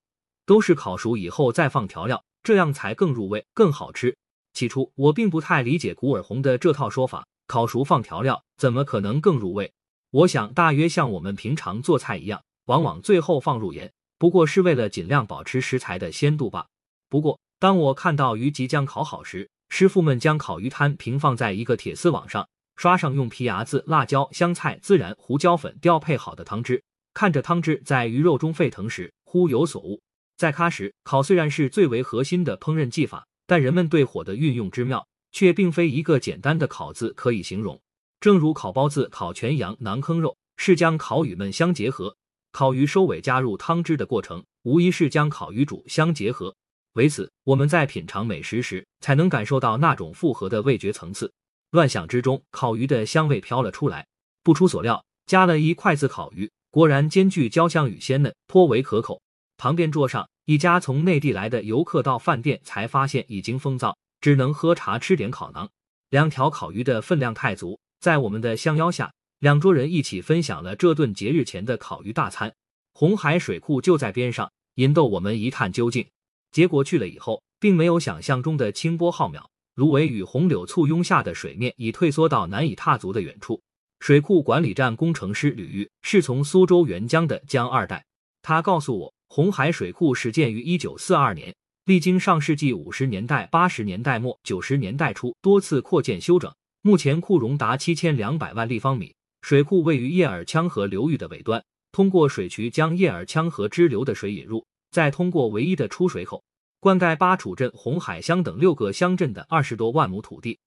[0.46, 4.16] 都是烤熟以后再放调料，这样才更入味、更好吃。
[4.52, 7.26] 起初我并不太理解古尔洪的这套说法。
[7.46, 9.72] 烤熟放调料，怎么可能更入味？
[10.12, 16.66] 我想大约像我们平常做菜一样，往往最后放入盐，不过是为了尽量保持食材的鲜度吧。
[17.08, 30.02] 不过，当我看到鱼即将烤好时，师傅们将烤鱼摊平放在一个铁丝网上，刷上用皮牙子、辣椒、香菜、孜然、胡椒粉调配好的汤汁，看着汤汁在鱼肉中沸腾时，忽有所悟。
[30.36, 35.06] 在喀什，烤虽然是最为核心的烹饪技法，但人们对火的运用之妙。
[35.32, 37.80] 却并非一个简单的“烤”字可以形容。
[38.18, 42.16] 正如烤包子、烤全羊、馕坑肉是将烤鱼们相结合，
[42.52, 46.54] 烤鱼收尾加入汤汁的过程，无疑是将烤鱼煮相结合。
[46.94, 51.32] 为此，我们在品尝美食时，才能感受到那种复合的味觉层次。
[51.70, 54.06] 乱想之中，烤鱼的香味飘了出来。
[54.42, 59.22] 不出所料，夹了一筷子烤鱼，果然兼具焦香与鲜嫩，颇为可口。
[59.56, 63.96] 旁边桌上，一家从内地来的游客到饭店才发现已经封灶。
[64.20, 65.68] 只能喝茶吃点烤馕，
[66.10, 72.54] 两条烤鱼的分量太足，在我们的相邀下，两桌人一起分享了这顿节日前的烤鱼大餐。
[72.92, 76.06] 红海水库就在边上，引逗我们一探究竟。
[76.52, 79.42] 结果去了以后，并没有想象中的清波浩渺，
[79.76, 83.62] 芦苇与红柳簇拥下的水面已退缩到难以踏足的远处。
[84.00, 88.04] 水库管理站工程师吕玉是从苏州援疆的江二代，
[88.42, 91.54] 他告诉我，红海水库始建于一九四二年。
[91.86, 99.14] 历经上世纪五十年代、八十年代末、九十年代初多次扩建修整，目前库容达七千两百万立方米。
[99.42, 106.42] 水库位于叶尔羌河流域的尾端，通过水渠将叶尔羌河支流的水引入，再通过唯一的出水口，
[106.78, 110.58] 灌溉巴楚镇、红海乡等六个乡镇的二十多万亩土地。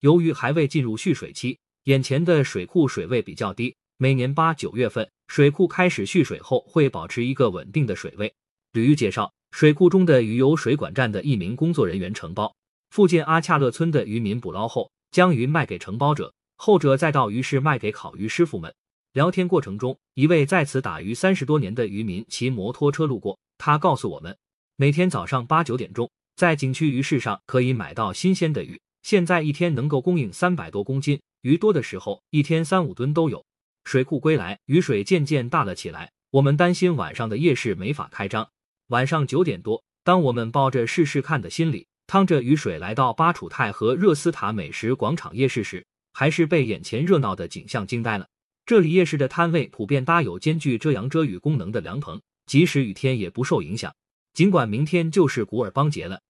[0.00, 3.76] 由于还未进入蓄水期，眼前的水库水位比较低。
[3.96, 8.34] 每年八九月份，水库开始蓄水后，会保持一个稳定的水位。
[8.72, 9.32] 吕玉介绍。
[9.54, 12.56] 水库中的鱼由水管站的一名工作人员承包，
[12.90, 18.74] 附近阿恰勒村的渔民捕捞后，将鱼卖给承包者，后者再到鱼市卖给烤鱼师傅们。
[19.12, 24.36] 聊天过程中，一位在此打鱼三十多年的渔民骑摩托车路过，他告诉我们，
[24.76, 33.44] 每天早上八九点钟，在景区鱼市上可以买到新鲜的鱼，现在一天能够供应三百多公斤，鱼多的时候一天三五吨都有。
[33.84, 36.10] 水库归来，雨水渐渐大了起来。
[36.30, 38.48] 我们担心晚上的夜市没法开张。
[38.88, 48.28] 晚上九点多，当我们抱着试试看的心理，趟着雨水来到巴楚泰和热斯塔美食广场夜市时，还是被眼前热闹的景象惊呆了。
[48.64, 53.94] 这里夜市的摊位普遍搭有兼具遮阳遮雨功能的凉棚，即使雨天也不受影响。
[54.32, 56.20] 尽管明天就是古尔邦节了，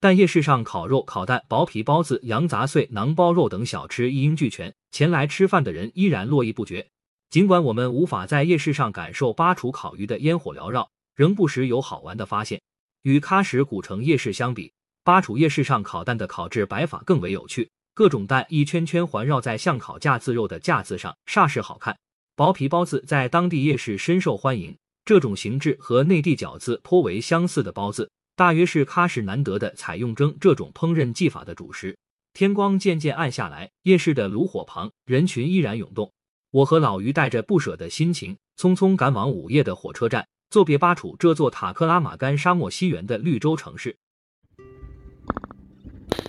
[0.00, 6.88] 但夜市上烤肉、烤蛋、薄皮包子、羊杂碎、馕包肉等小吃一应俱全，前来吃饭的人依然络绎不绝。
[7.30, 12.60] 尽管我们无法在夜市上感受巴楚烤鱼的烟火缭绕，仍不时有好玩的发现。
[13.02, 21.96] 与喀什古城夜市相比，巴楚夜市上烤蛋的烤制摆法更为有趣，各种蛋一圈圈环绕在像烤架子肉的架子上，煞是好看。
[22.34, 24.74] 薄皮包子在当地夜市深受欢迎，
[25.04, 31.96] 这种形制和内地饺子颇为相似的包子，大约是喀什难得的采用蒸这种烹饪技法的主食。
[32.32, 36.10] 天光渐渐暗下来，夜市的炉火旁，人群依然涌动。
[36.50, 43.96] 我和老于带着不舍的心情，匆匆赶往午夜的火车站，作别巴楚这座塔克拉玛干沙漠西缘的绿洲城市。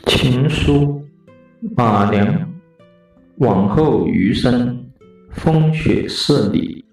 [0.08, 1.08] 情书，
[1.72, 2.52] 马良。
[3.38, 4.86] 往后余生，
[5.32, 6.84] 风雪是你，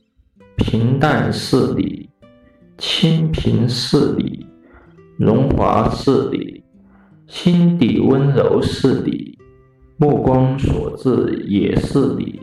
[0.57, 2.09] 平淡是你，
[2.79, 4.47] 清贫是你，
[5.19, 6.63] 荣华是你，
[7.27, 9.37] 心底温柔是你，
[9.97, 12.41] 目光所至也是你。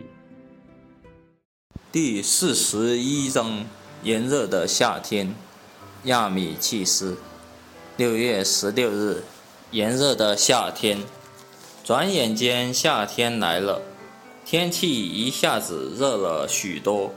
[1.92, 3.66] 第四十一章：
[4.04, 5.34] 炎热的夏天，
[6.04, 7.18] 亚米契斯。
[7.96, 9.24] 六月十六日，
[9.72, 11.00] 炎热的夏天，
[11.88, 13.82] 转眼间夏天来了，
[14.43, 17.13] 天气一下子热了许多，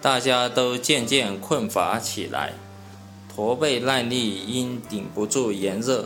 [0.00, 2.52] 大家都渐渐困乏起来，
[3.34, 6.04] 驼背耐力因顶不住炎热，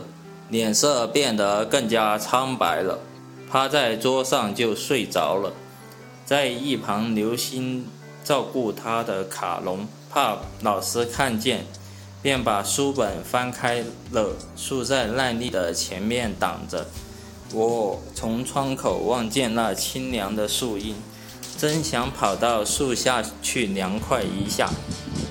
[0.49, 2.97] 脸色变得更加苍白了，
[3.51, 5.53] 趴在桌上就睡着了，
[6.25, 7.85] 在一旁留心。
[8.23, 11.67] 照顾他的卡隆怕老师看见，
[12.23, 16.87] 便把书本翻开了，竖在赖丽的前面挡着。
[17.53, 20.95] 我从窗口望见那清凉的树荫，
[21.57, 24.69] 真想跑到树下去凉快一下。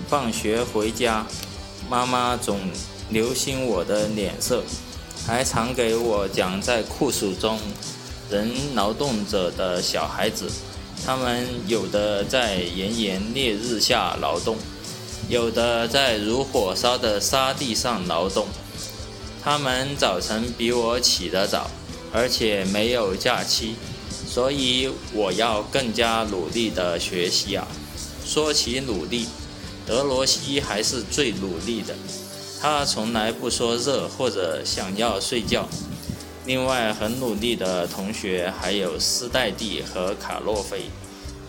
[0.09, 1.27] 放学回家，
[1.91, 2.59] 妈妈总
[3.11, 4.63] 留心我的脸色，
[5.27, 7.59] 还常给我讲在酷暑中
[8.31, 10.51] 人劳动者的小孩子。
[11.05, 14.57] 他们有的在炎炎烈日下劳动，
[15.29, 18.47] 有的在如火烧的沙地上劳动。
[19.45, 21.71] 他们早晨比我起得早，
[22.17, 23.75] 而且没有假期，
[24.27, 27.69] 所以我要更加努力的学习啊！
[28.25, 29.27] 说起努力，
[29.85, 31.95] 德罗西还是最努力的，
[32.59, 35.69] 他从来不说热或者想要睡觉。
[36.47, 40.85] 另外，很努力的同学还有斯黛蒂和卡洛菲。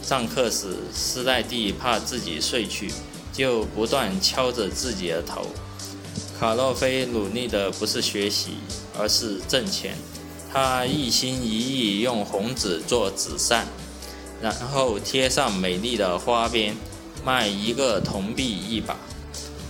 [0.03, 2.91] 上课时，斯黛蒂怕自己睡去，
[3.31, 5.47] 就不断敲着自己的头。
[6.37, 8.57] 卡洛菲努力的不是学习，
[8.99, 9.95] 而是挣钱。
[10.51, 13.67] 他一心一意用红纸做纸扇，
[14.41, 16.75] 然后贴上美丽的花边，
[17.23, 18.95] 卖一个铜币一把。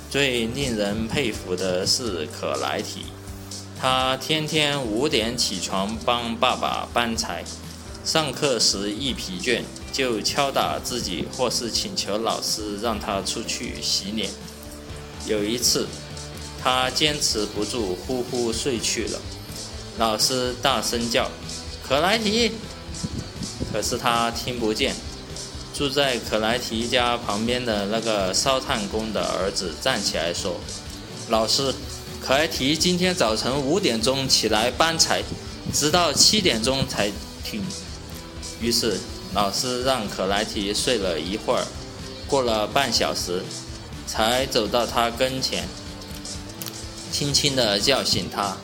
[0.09, 3.01] 最令人佩服的是可莱提。
[3.79, 7.43] 他天天五点起床帮爸爸搬柴，
[8.05, 9.61] 上课时一疲倦
[9.91, 14.29] 就敲打自己，或是请求老师让他出去洗脸。
[15.25, 15.87] 有一次，
[16.63, 19.19] 他坚持不住，呼呼睡去了。
[19.97, 21.29] 老师大声叫
[21.87, 22.51] ：“可莱提！”
[23.71, 24.95] 可是他听不见。
[25.73, 30.59] 住在可莱提家旁边的那个烧炭工的儿子站起来说
[31.29, 31.73] ：“老师。”
[32.19, 35.21] 可莱提今天早晨五点钟起来搬柴，
[35.71, 37.09] 直到七点钟才
[37.43, 37.63] 停。
[38.59, 38.99] 于是
[39.33, 41.63] 老师让可莱提睡了一会儿，
[42.27, 43.43] 过了半小时，
[44.05, 45.65] 才走到他跟前，
[47.13, 48.57] 轻轻地叫醒他。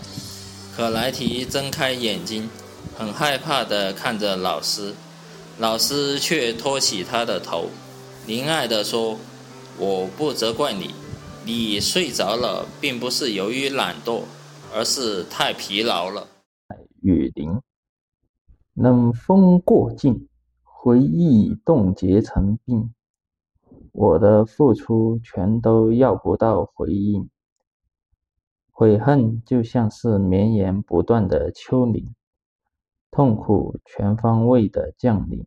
[0.76, 2.50] 可莱提睁开眼睛，
[2.98, 4.92] 很害怕地看着老师，
[5.60, 7.70] 老师却托起他的头，
[8.26, 9.20] 怜爱地说
[9.78, 10.96] ：“我不责怪你。”
[11.46, 14.22] 你睡着了，并不是由于懒惰，
[14.74, 16.28] 而是太疲劳了。
[17.02, 17.60] 雨林，
[18.74, 20.28] 冷风过境，
[20.64, 22.90] 回忆冻结成冰。
[23.92, 27.30] 我的付出全都要不到回应，
[28.76, 32.16] 悔恨就像是绵延不断的丘陵，
[33.12, 35.46] 痛苦全方位的降临，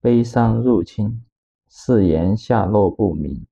[0.00, 1.24] 悲伤入侵，
[1.68, 3.44] 誓言下落不明。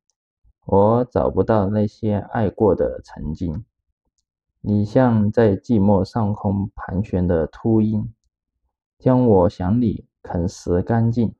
[0.67, 3.65] 我找不到那些爱过的曾经，
[4.61, 8.15] 你像在寂寞上空盘旋的秃鹰，
[9.01, 11.35] 将我想你啃食干净。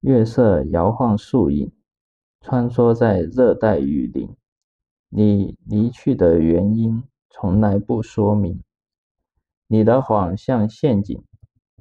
[0.00, 1.70] 月色摇晃树影，
[2.40, 4.34] 穿梭在热带雨林。
[5.12, 8.62] 你离去的原因从来不说明，
[9.66, 11.24] 你的谎像陷阱，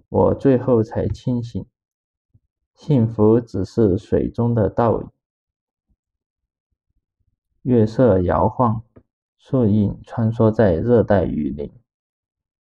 [0.10, 1.64] 我最后才清醒。
[2.74, 5.10] 幸福只是水中的倒影。
[7.62, 8.82] 月色摇晃，
[9.38, 11.72] 树影穿梭在热带雨林，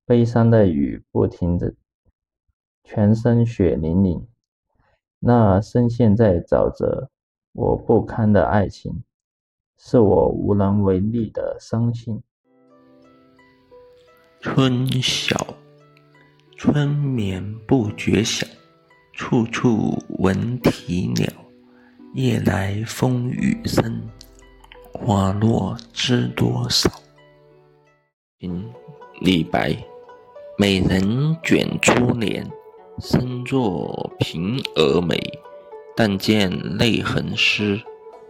[0.05, 1.75] 悲伤的雨不停的，
[2.85, 4.27] 全身血淋淋。
[5.21, 7.11] 那深陷在沼泽、
[7.53, 9.03] 我不堪的爱情，
[9.81, 12.21] 是我无能为力的伤心。
[14.41, 15.55] 春晓，
[16.57, 18.45] 春眠不觉晓，
[19.13, 21.33] 处处闻啼鸟。
[22.15, 24.03] 夜来风雨声，
[24.93, 26.91] 花落知多少。
[29.21, 29.77] 李白，
[30.59, 32.45] 美人卷珠帘。
[33.01, 35.17] 身作平蛾眉，
[35.95, 37.81] 但见泪痕湿，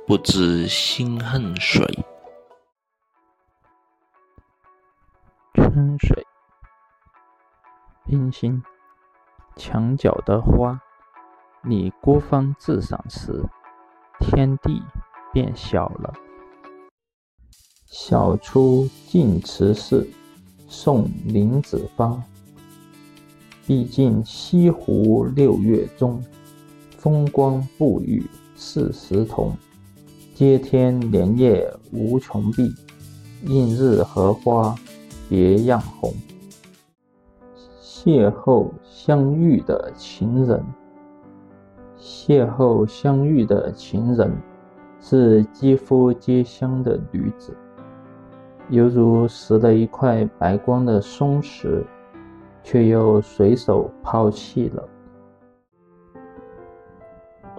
[0.08, 1.84] 不知心恨谁。
[5.52, 6.26] 春水，
[8.06, 8.62] 冰心，
[9.54, 10.80] 墙角的花，
[11.62, 13.44] 你孤芳自赏时，
[14.18, 14.82] 天地
[15.30, 16.14] 变小了。
[17.84, 20.08] 晓出净慈寺，
[20.70, 22.24] 送林子方。
[23.66, 26.24] 毕竟西湖六月中，
[26.96, 29.54] 风光不与四时同。
[30.38, 32.72] 接天莲叶无穷碧，
[33.46, 34.72] 映日荷花
[35.28, 36.14] 别样红。
[37.82, 40.64] 邂逅相遇的情人，
[41.98, 44.30] 邂逅相遇的情人，
[45.00, 47.52] 是肌肤皆香的女子，
[48.68, 51.84] 犹如拾了一块白光的松石。
[52.62, 54.88] 却又随手抛弃了。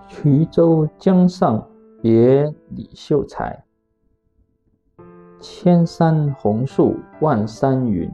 [0.07, 1.67] 衢州江上
[2.01, 3.61] 别李秀才，
[5.41, 8.09] 千山红树万山云，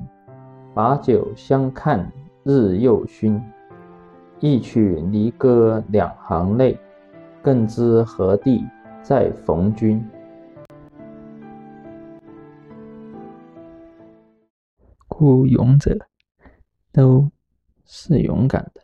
[0.74, 2.12] 把酒相看
[2.44, 3.40] 日又熏。
[4.40, 6.78] 一曲离歌两行泪，
[7.42, 8.64] 更知何地
[9.04, 10.04] 再逢君。
[15.08, 15.96] 故勇者。
[16.92, 17.30] 都
[17.84, 18.82] 是勇敢的。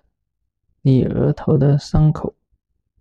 [0.82, 2.36] 你额头的伤口，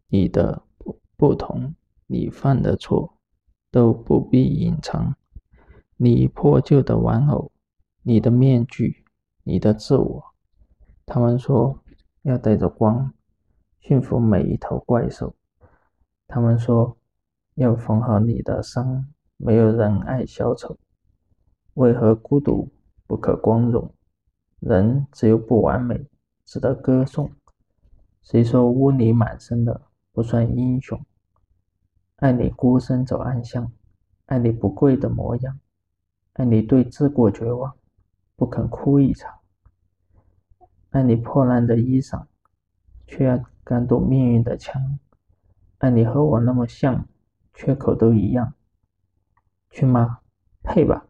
[0.06, 1.74] 你的不不同，
[2.12, 3.14] 你犯的错，
[3.70, 5.14] 都不必隐藏。
[5.96, 7.52] 你破旧的玩偶，
[8.02, 9.04] 你的面具，
[9.44, 10.24] 你的自我。
[11.06, 11.78] 他们说
[12.22, 13.14] 要带着光，
[13.78, 15.36] 驯服每一头怪兽。
[16.26, 16.96] 他们说
[17.54, 19.06] 要缝好你的伤。
[19.36, 20.76] 没有人爱小丑，
[21.74, 22.68] 为何孤独
[23.06, 23.94] 不可光荣？
[24.58, 26.08] 人只有不完美，
[26.44, 27.30] 值得歌颂。
[28.20, 29.80] 谁说污泥满身的
[30.12, 31.00] 不算英雄？
[32.20, 33.72] 爱你孤身走暗巷，
[34.26, 35.58] 爱你不跪的模样，
[36.34, 37.74] 爱你对自过绝望，
[38.36, 39.38] 不肯哭一场。
[40.90, 42.26] 爱你破烂的衣裳，
[43.06, 44.98] 却要敢堵命运的枪。
[45.78, 47.06] 爱你和我那么像，
[47.54, 48.52] 缺口都一样。
[49.70, 50.18] 去吗？
[50.62, 51.06] 配吧！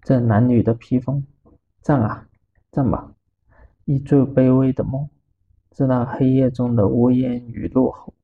[0.00, 1.26] 这男女的披风，
[1.82, 2.26] 战啊！
[2.70, 3.12] 站吧，
[3.84, 5.10] 以最卑微的梦，
[5.68, 8.14] 在那黑夜中的呜咽与怒吼。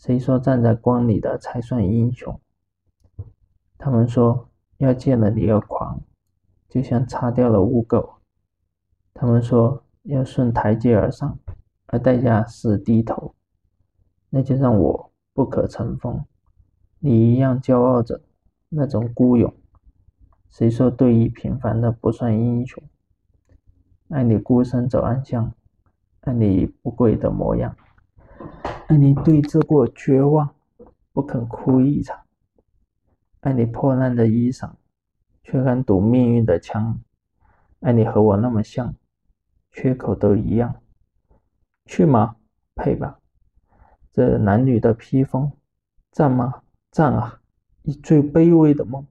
[0.00, 2.40] 谁说站在光里的才算英雄？
[3.76, 4.48] 他们说
[4.78, 6.00] 要见了你而狂，
[6.70, 8.14] 就像擦掉了污垢。
[9.12, 11.38] 他们说要顺台阶而上，
[11.88, 13.34] 而代价是低头。
[14.30, 16.24] 那就让我不可乘风，
[16.98, 18.22] 你一样骄傲着
[18.70, 19.52] 那种孤勇。
[20.48, 22.82] 谁说对于平凡的不算英雄？
[24.08, 25.52] 爱你孤身走暗巷，
[26.22, 27.76] 爱你不跪的模样，
[28.90, 30.52] 爱你对峙过绝望，
[31.12, 32.22] 不肯哭一场，
[33.38, 34.68] 爱你破烂的衣裳，
[35.44, 36.98] 却敢堵命运的枪，
[37.78, 38.92] 爱你和我那么像，
[39.70, 40.74] 缺口都一样。
[41.86, 42.34] 去吗？
[42.74, 43.20] 配吧！
[44.12, 45.52] 这男女的披风，
[46.10, 46.62] 战吗？
[46.90, 47.40] 战啊！
[47.82, 49.06] 以最卑微的梦，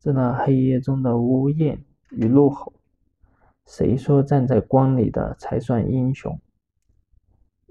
[0.00, 2.74] 在那黑夜中的呜咽与怒吼。
[3.64, 6.38] 谁说站在光里的才算英雄？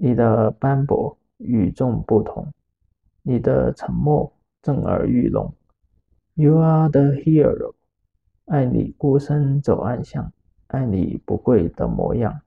[0.03, 2.51] 你的斑驳与众不同，
[3.21, 5.53] 你的沉默震耳欲聋。
[6.33, 7.75] You are the hero，
[8.45, 10.33] 爱你孤身走暗巷，
[10.69, 12.41] 爱你不跪的模样，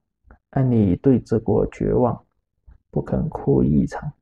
[0.51, 2.25] 爱你对峙过绝望，
[2.91, 4.13] 不肯哭一场，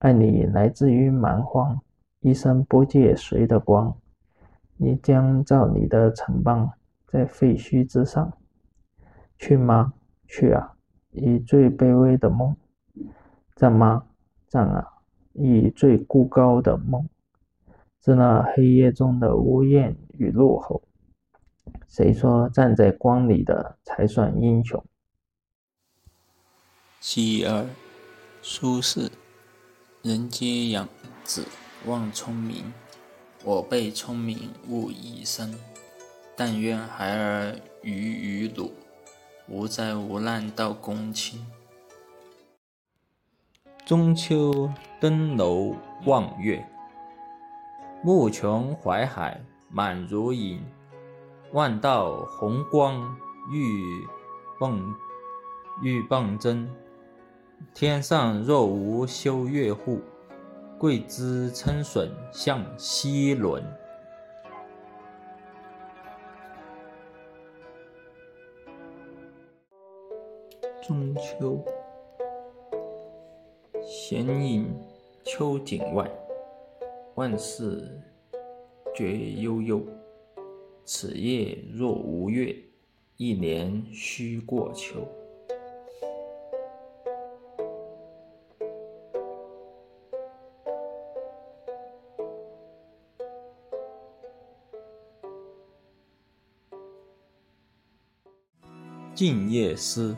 [0.00, 1.80] 爱你来自于蛮荒，
[2.18, 3.96] 一生不借谁的光，
[4.76, 6.68] 你将造你的城邦。
[7.06, 8.32] 在废墟之上，
[9.38, 9.92] 去吗？
[10.26, 10.71] 去啊！
[11.12, 12.56] 以最卑微的梦，
[13.54, 14.04] 战吗？
[14.48, 14.88] 战啊！
[15.34, 17.08] 以最孤高的梦，
[17.98, 20.82] 自那黑夜中的呜咽与怒吼。
[21.88, 24.84] 谁说站在光里的才算英雄？
[27.00, 27.66] 其二，
[28.42, 29.10] 苏轼：
[30.02, 30.88] 人皆养
[31.24, 31.46] 子
[31.86, 32.72] 望聪明，
[33.44, 35.54] 我辈聪明误一生。
[36.36, 38.72] 但愿孩儿愚与鲁，
[39.52, 41.38] 无灾无难到公卿。
[43.84, 45.76] 中秋登楼
[46.06, 46.66] 望月，
[48.02, 49.38] 暮穷淮海
[49.68, 50.58] 满如银。
[51.52, 53.14] 万道红光
[53.52, 54.06] 欲
[54.58, 54.80] 迸
[55.82, 56.66] 欲迸真，
[57.74, 60.00] 天上若无修月户，
[60.78, 63.62] 桂枝撑笋向西轮。
[70.92, 71.58] 中秋。
[73.82, 74.66] 闲饮
[75.24, 76.06] 秋景外，
[77.14, 77.98] 万事
[78.94, 79.82] 觉悠悠。
[80.84, 82.54] 此夜若无月，
[83.16, 85.08] 一年须过秋。
[99.14, 100.14] 静夜思，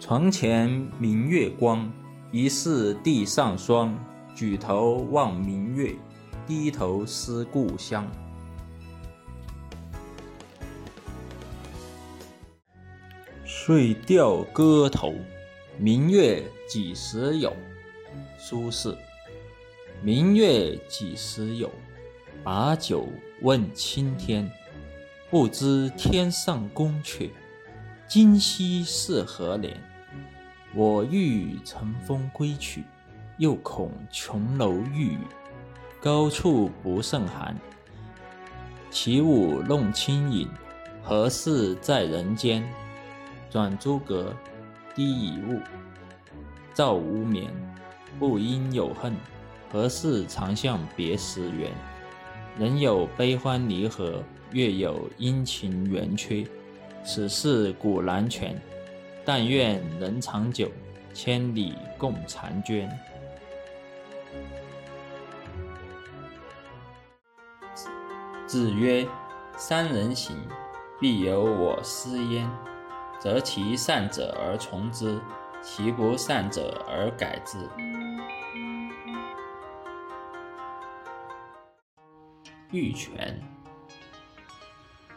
[0.00, 0.66] 床前
[0.98, 1.92] 明月光。
[2.32, 3.94] 疑是地上霜，
[4.34, 5.94] 举头望明月，
[6.46, 8.10] 低头思故乡。
[13.44, 15.12] 水调歌头，
[15.76, 17.54] 明月几时有？
[18.38, 18.96] 苏轼。
[20.02, 21.70] 明月几时有？
[22.42, 23.06] 把酒
[23.42, 24.50] 问青天。
[25.28, 27.30] 不知天上宫阙，
[28.08, 29.76] 今夕是何年？
[30.72, 32.84] 我欲乘风归去，
[33.38, 35.18] 又恐琼楼玉宇，
[36.00, 37.56] 高处不胜寒。
[38.88, 40.48] 起舞弄清影，
[41.02, 42.62] 何事在人间？
[43.50, 44.32] 转朱阁，
[44.94, 45.60] 低绮户，
[46.72, 47.50] 照无眠。
[48.18, 49.14] 不应有恨，
[49.72, 51.72] 何事长向别时圆？
[52.58, 56.44] 人有悲欢离合，月有阴晴圆缺，
[57.04, 58.60] 此事古难全。
[59.24, 60.70] 但愿人长久，
[61.12, 62.90] 千里共婵娟。
[68.46, 69.06] 子曰
[69.56, 70.36] ：“三人行，
[70.98, 72.50] 必有我师焉。
[73.20, 75.20] 择其善者而从之，
[75.62, 77.68] 其不善者而改之。”
[82.72, 83.40] 玉泉，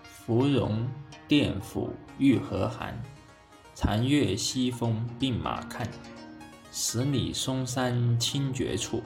[0.03, 0.87] 芙蓉
[1.27, 3.01] 殿府玉何寒？
[3.75, 5.87] 残月西风病马看，
[6.71, 9.01] 十里松山清绝处，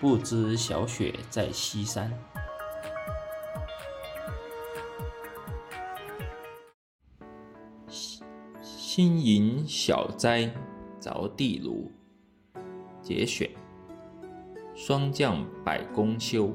[0.00, 2.10] 不知小雪在西山。
[8.62, 10.50] 新营小斋
[10.98, 11.92] 着地炉，
[13.02, 13.48] 节选。
[14.74, 16.50] 霜降百工休，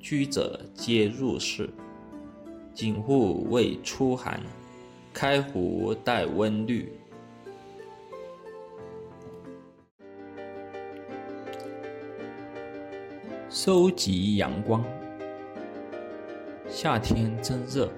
[0.00, 1.72] 居者皆入室。
[2.74, 4.40] 锦户未初寒。
[5.22, 6.92] 开壶待温绿，
[13.48, 14.84] 收集阳光。
[16.66, 17.88] 夏天真热，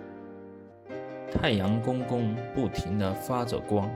[1.32, 3.90] 太阳公公不停地发着光。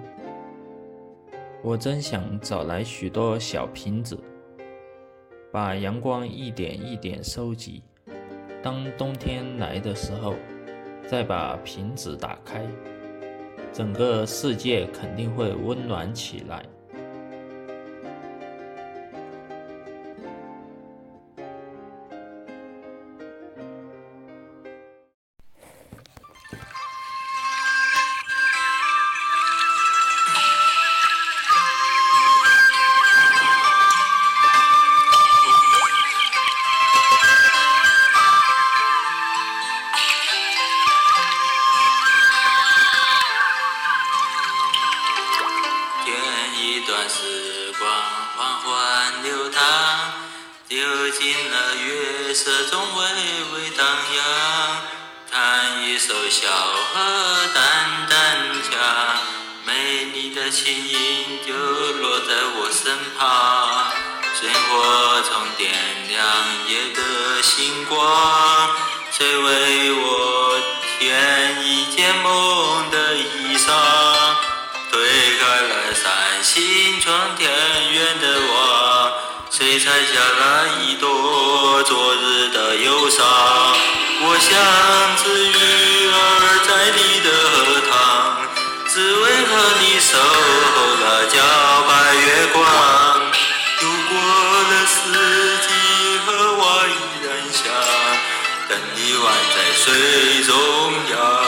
[1.63, 4.19] 我真想找来许多小瓶子，
[5.53, 7.83] 把阳光一点一点收集。
[8.63, 10.35] 当冬天来的时候，
[11.07, 12.65] 再把瓶子打开。
[13.73, 16.65] 整个世界肯定会温暖起来。
[46.69, 47.91] 一段时光
[48.37, 49.63] 缓缓流淌
[50.69, 53.05] 流进了月色中微
[53.55, 54.83] 微荡漾
[55.31, 58.79] 弹一首小荷淡淡的香
[59.65, 64.09] 美丽的琴音就落在我身旁。
[64.43, 65.73] 萤火虫点
[66.07, 66.23] 亮
[66.69, 67.97] 夜的星光
[69.11, 70.61] 谁为我
[70.99, 72.98] 添一件梦的
[77.19, 77.51] 望天
[77.91, 79.13] 边的娃
[79.51, 83.27] 谁采下那一朵昨日的忧伤
[84.23, 84.55] 我像
[85.17, 86.17] 只鱼儿
[86.69, 87.29] 在你的
[87.65, 87.93] 荷塘
[88.87, 89.51] 只为和
[89.81, 91.35] 你守候那皎
[91.89, 92.57] 白月光
[93.83, 94.15] 又过
[94.71, 94.97] 了四
[95.67, 95.69] 季
[96.25, 96.89] 荷花依
[97.27, 97.65] 然香
[98.69, 100.55] 等你宛在水中
[101.11, 101.48] 央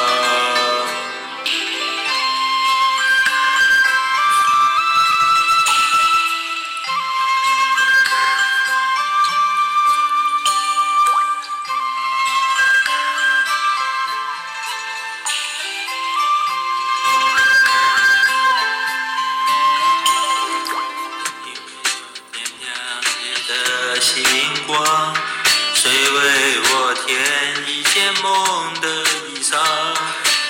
[28.22, 28.88] 梦的
[29.28, 29.56] 衣裳，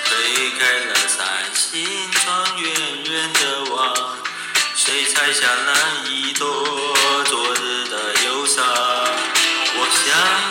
[0.05, 1.19] 推开了扇
[1.55, 2.65] 心窗，远
[3.05, 3.41] 远的
[3.73, 3.95] 望，
[4.75, 6.47] 谁采下那一朵
[7.27, 7.95] 昨日的
[8.25, 8.65] 忧伤？
[9.77, 10.05] 我像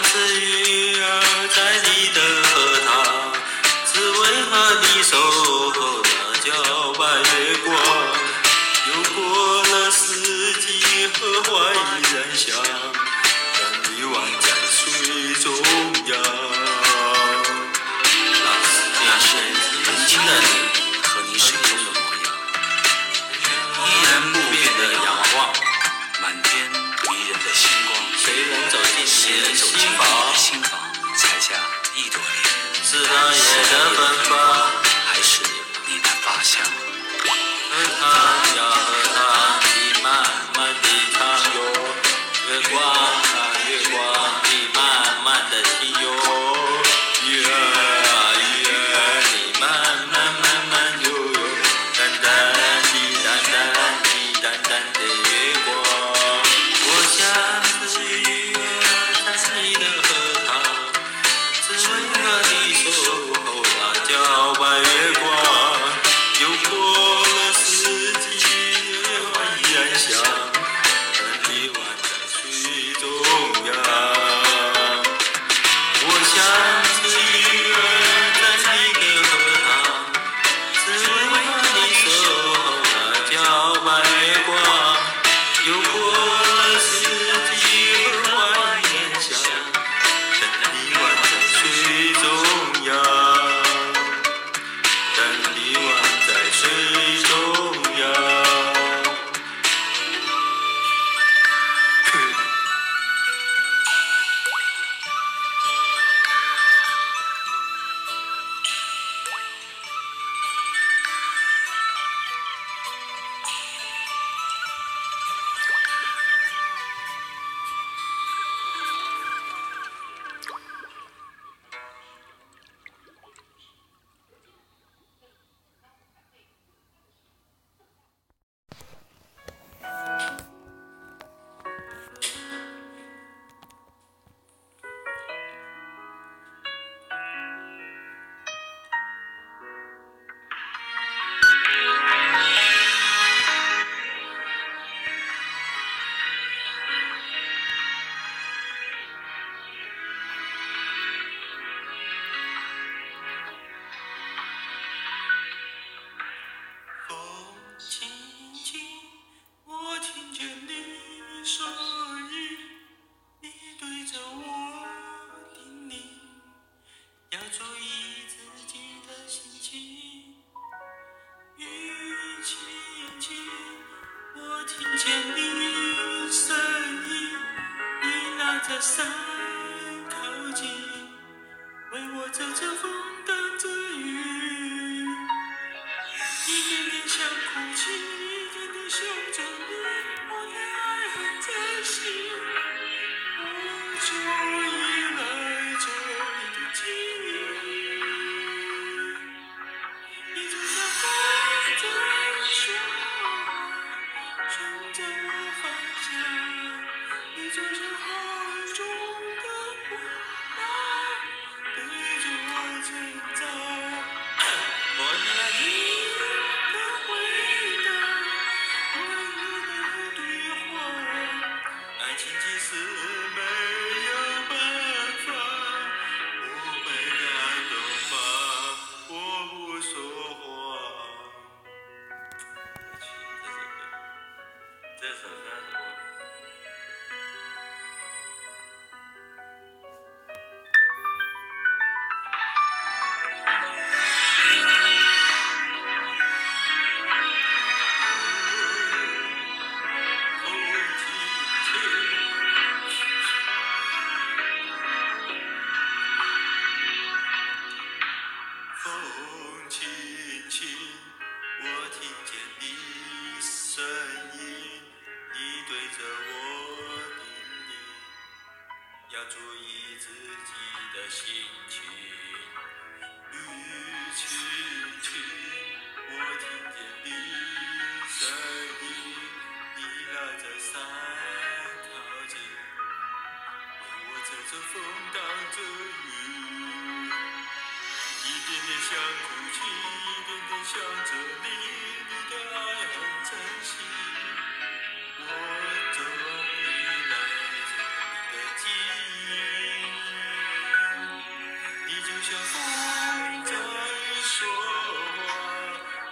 [0.09, 1.07] 是鱼儿
[1.53, 1.57] 在
[1.89, 2.17] 你的
[2.47, 2.53] 荷
[2.87, 2.87] 塘，
[3.91, 5.58] 只为和你守。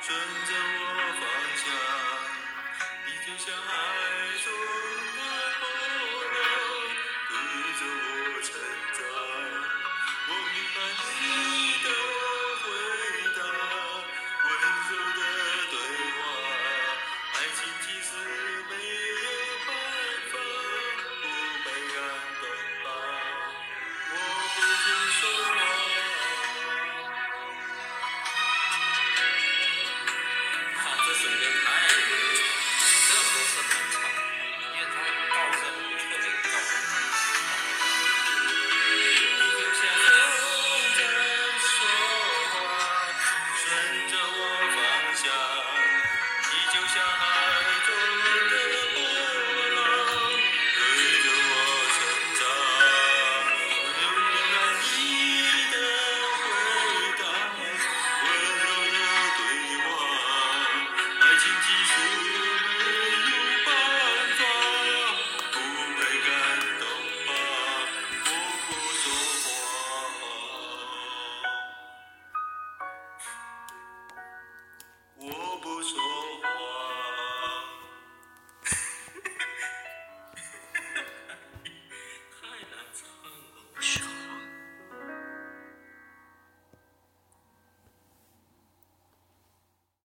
[0.07, 0.46] 话，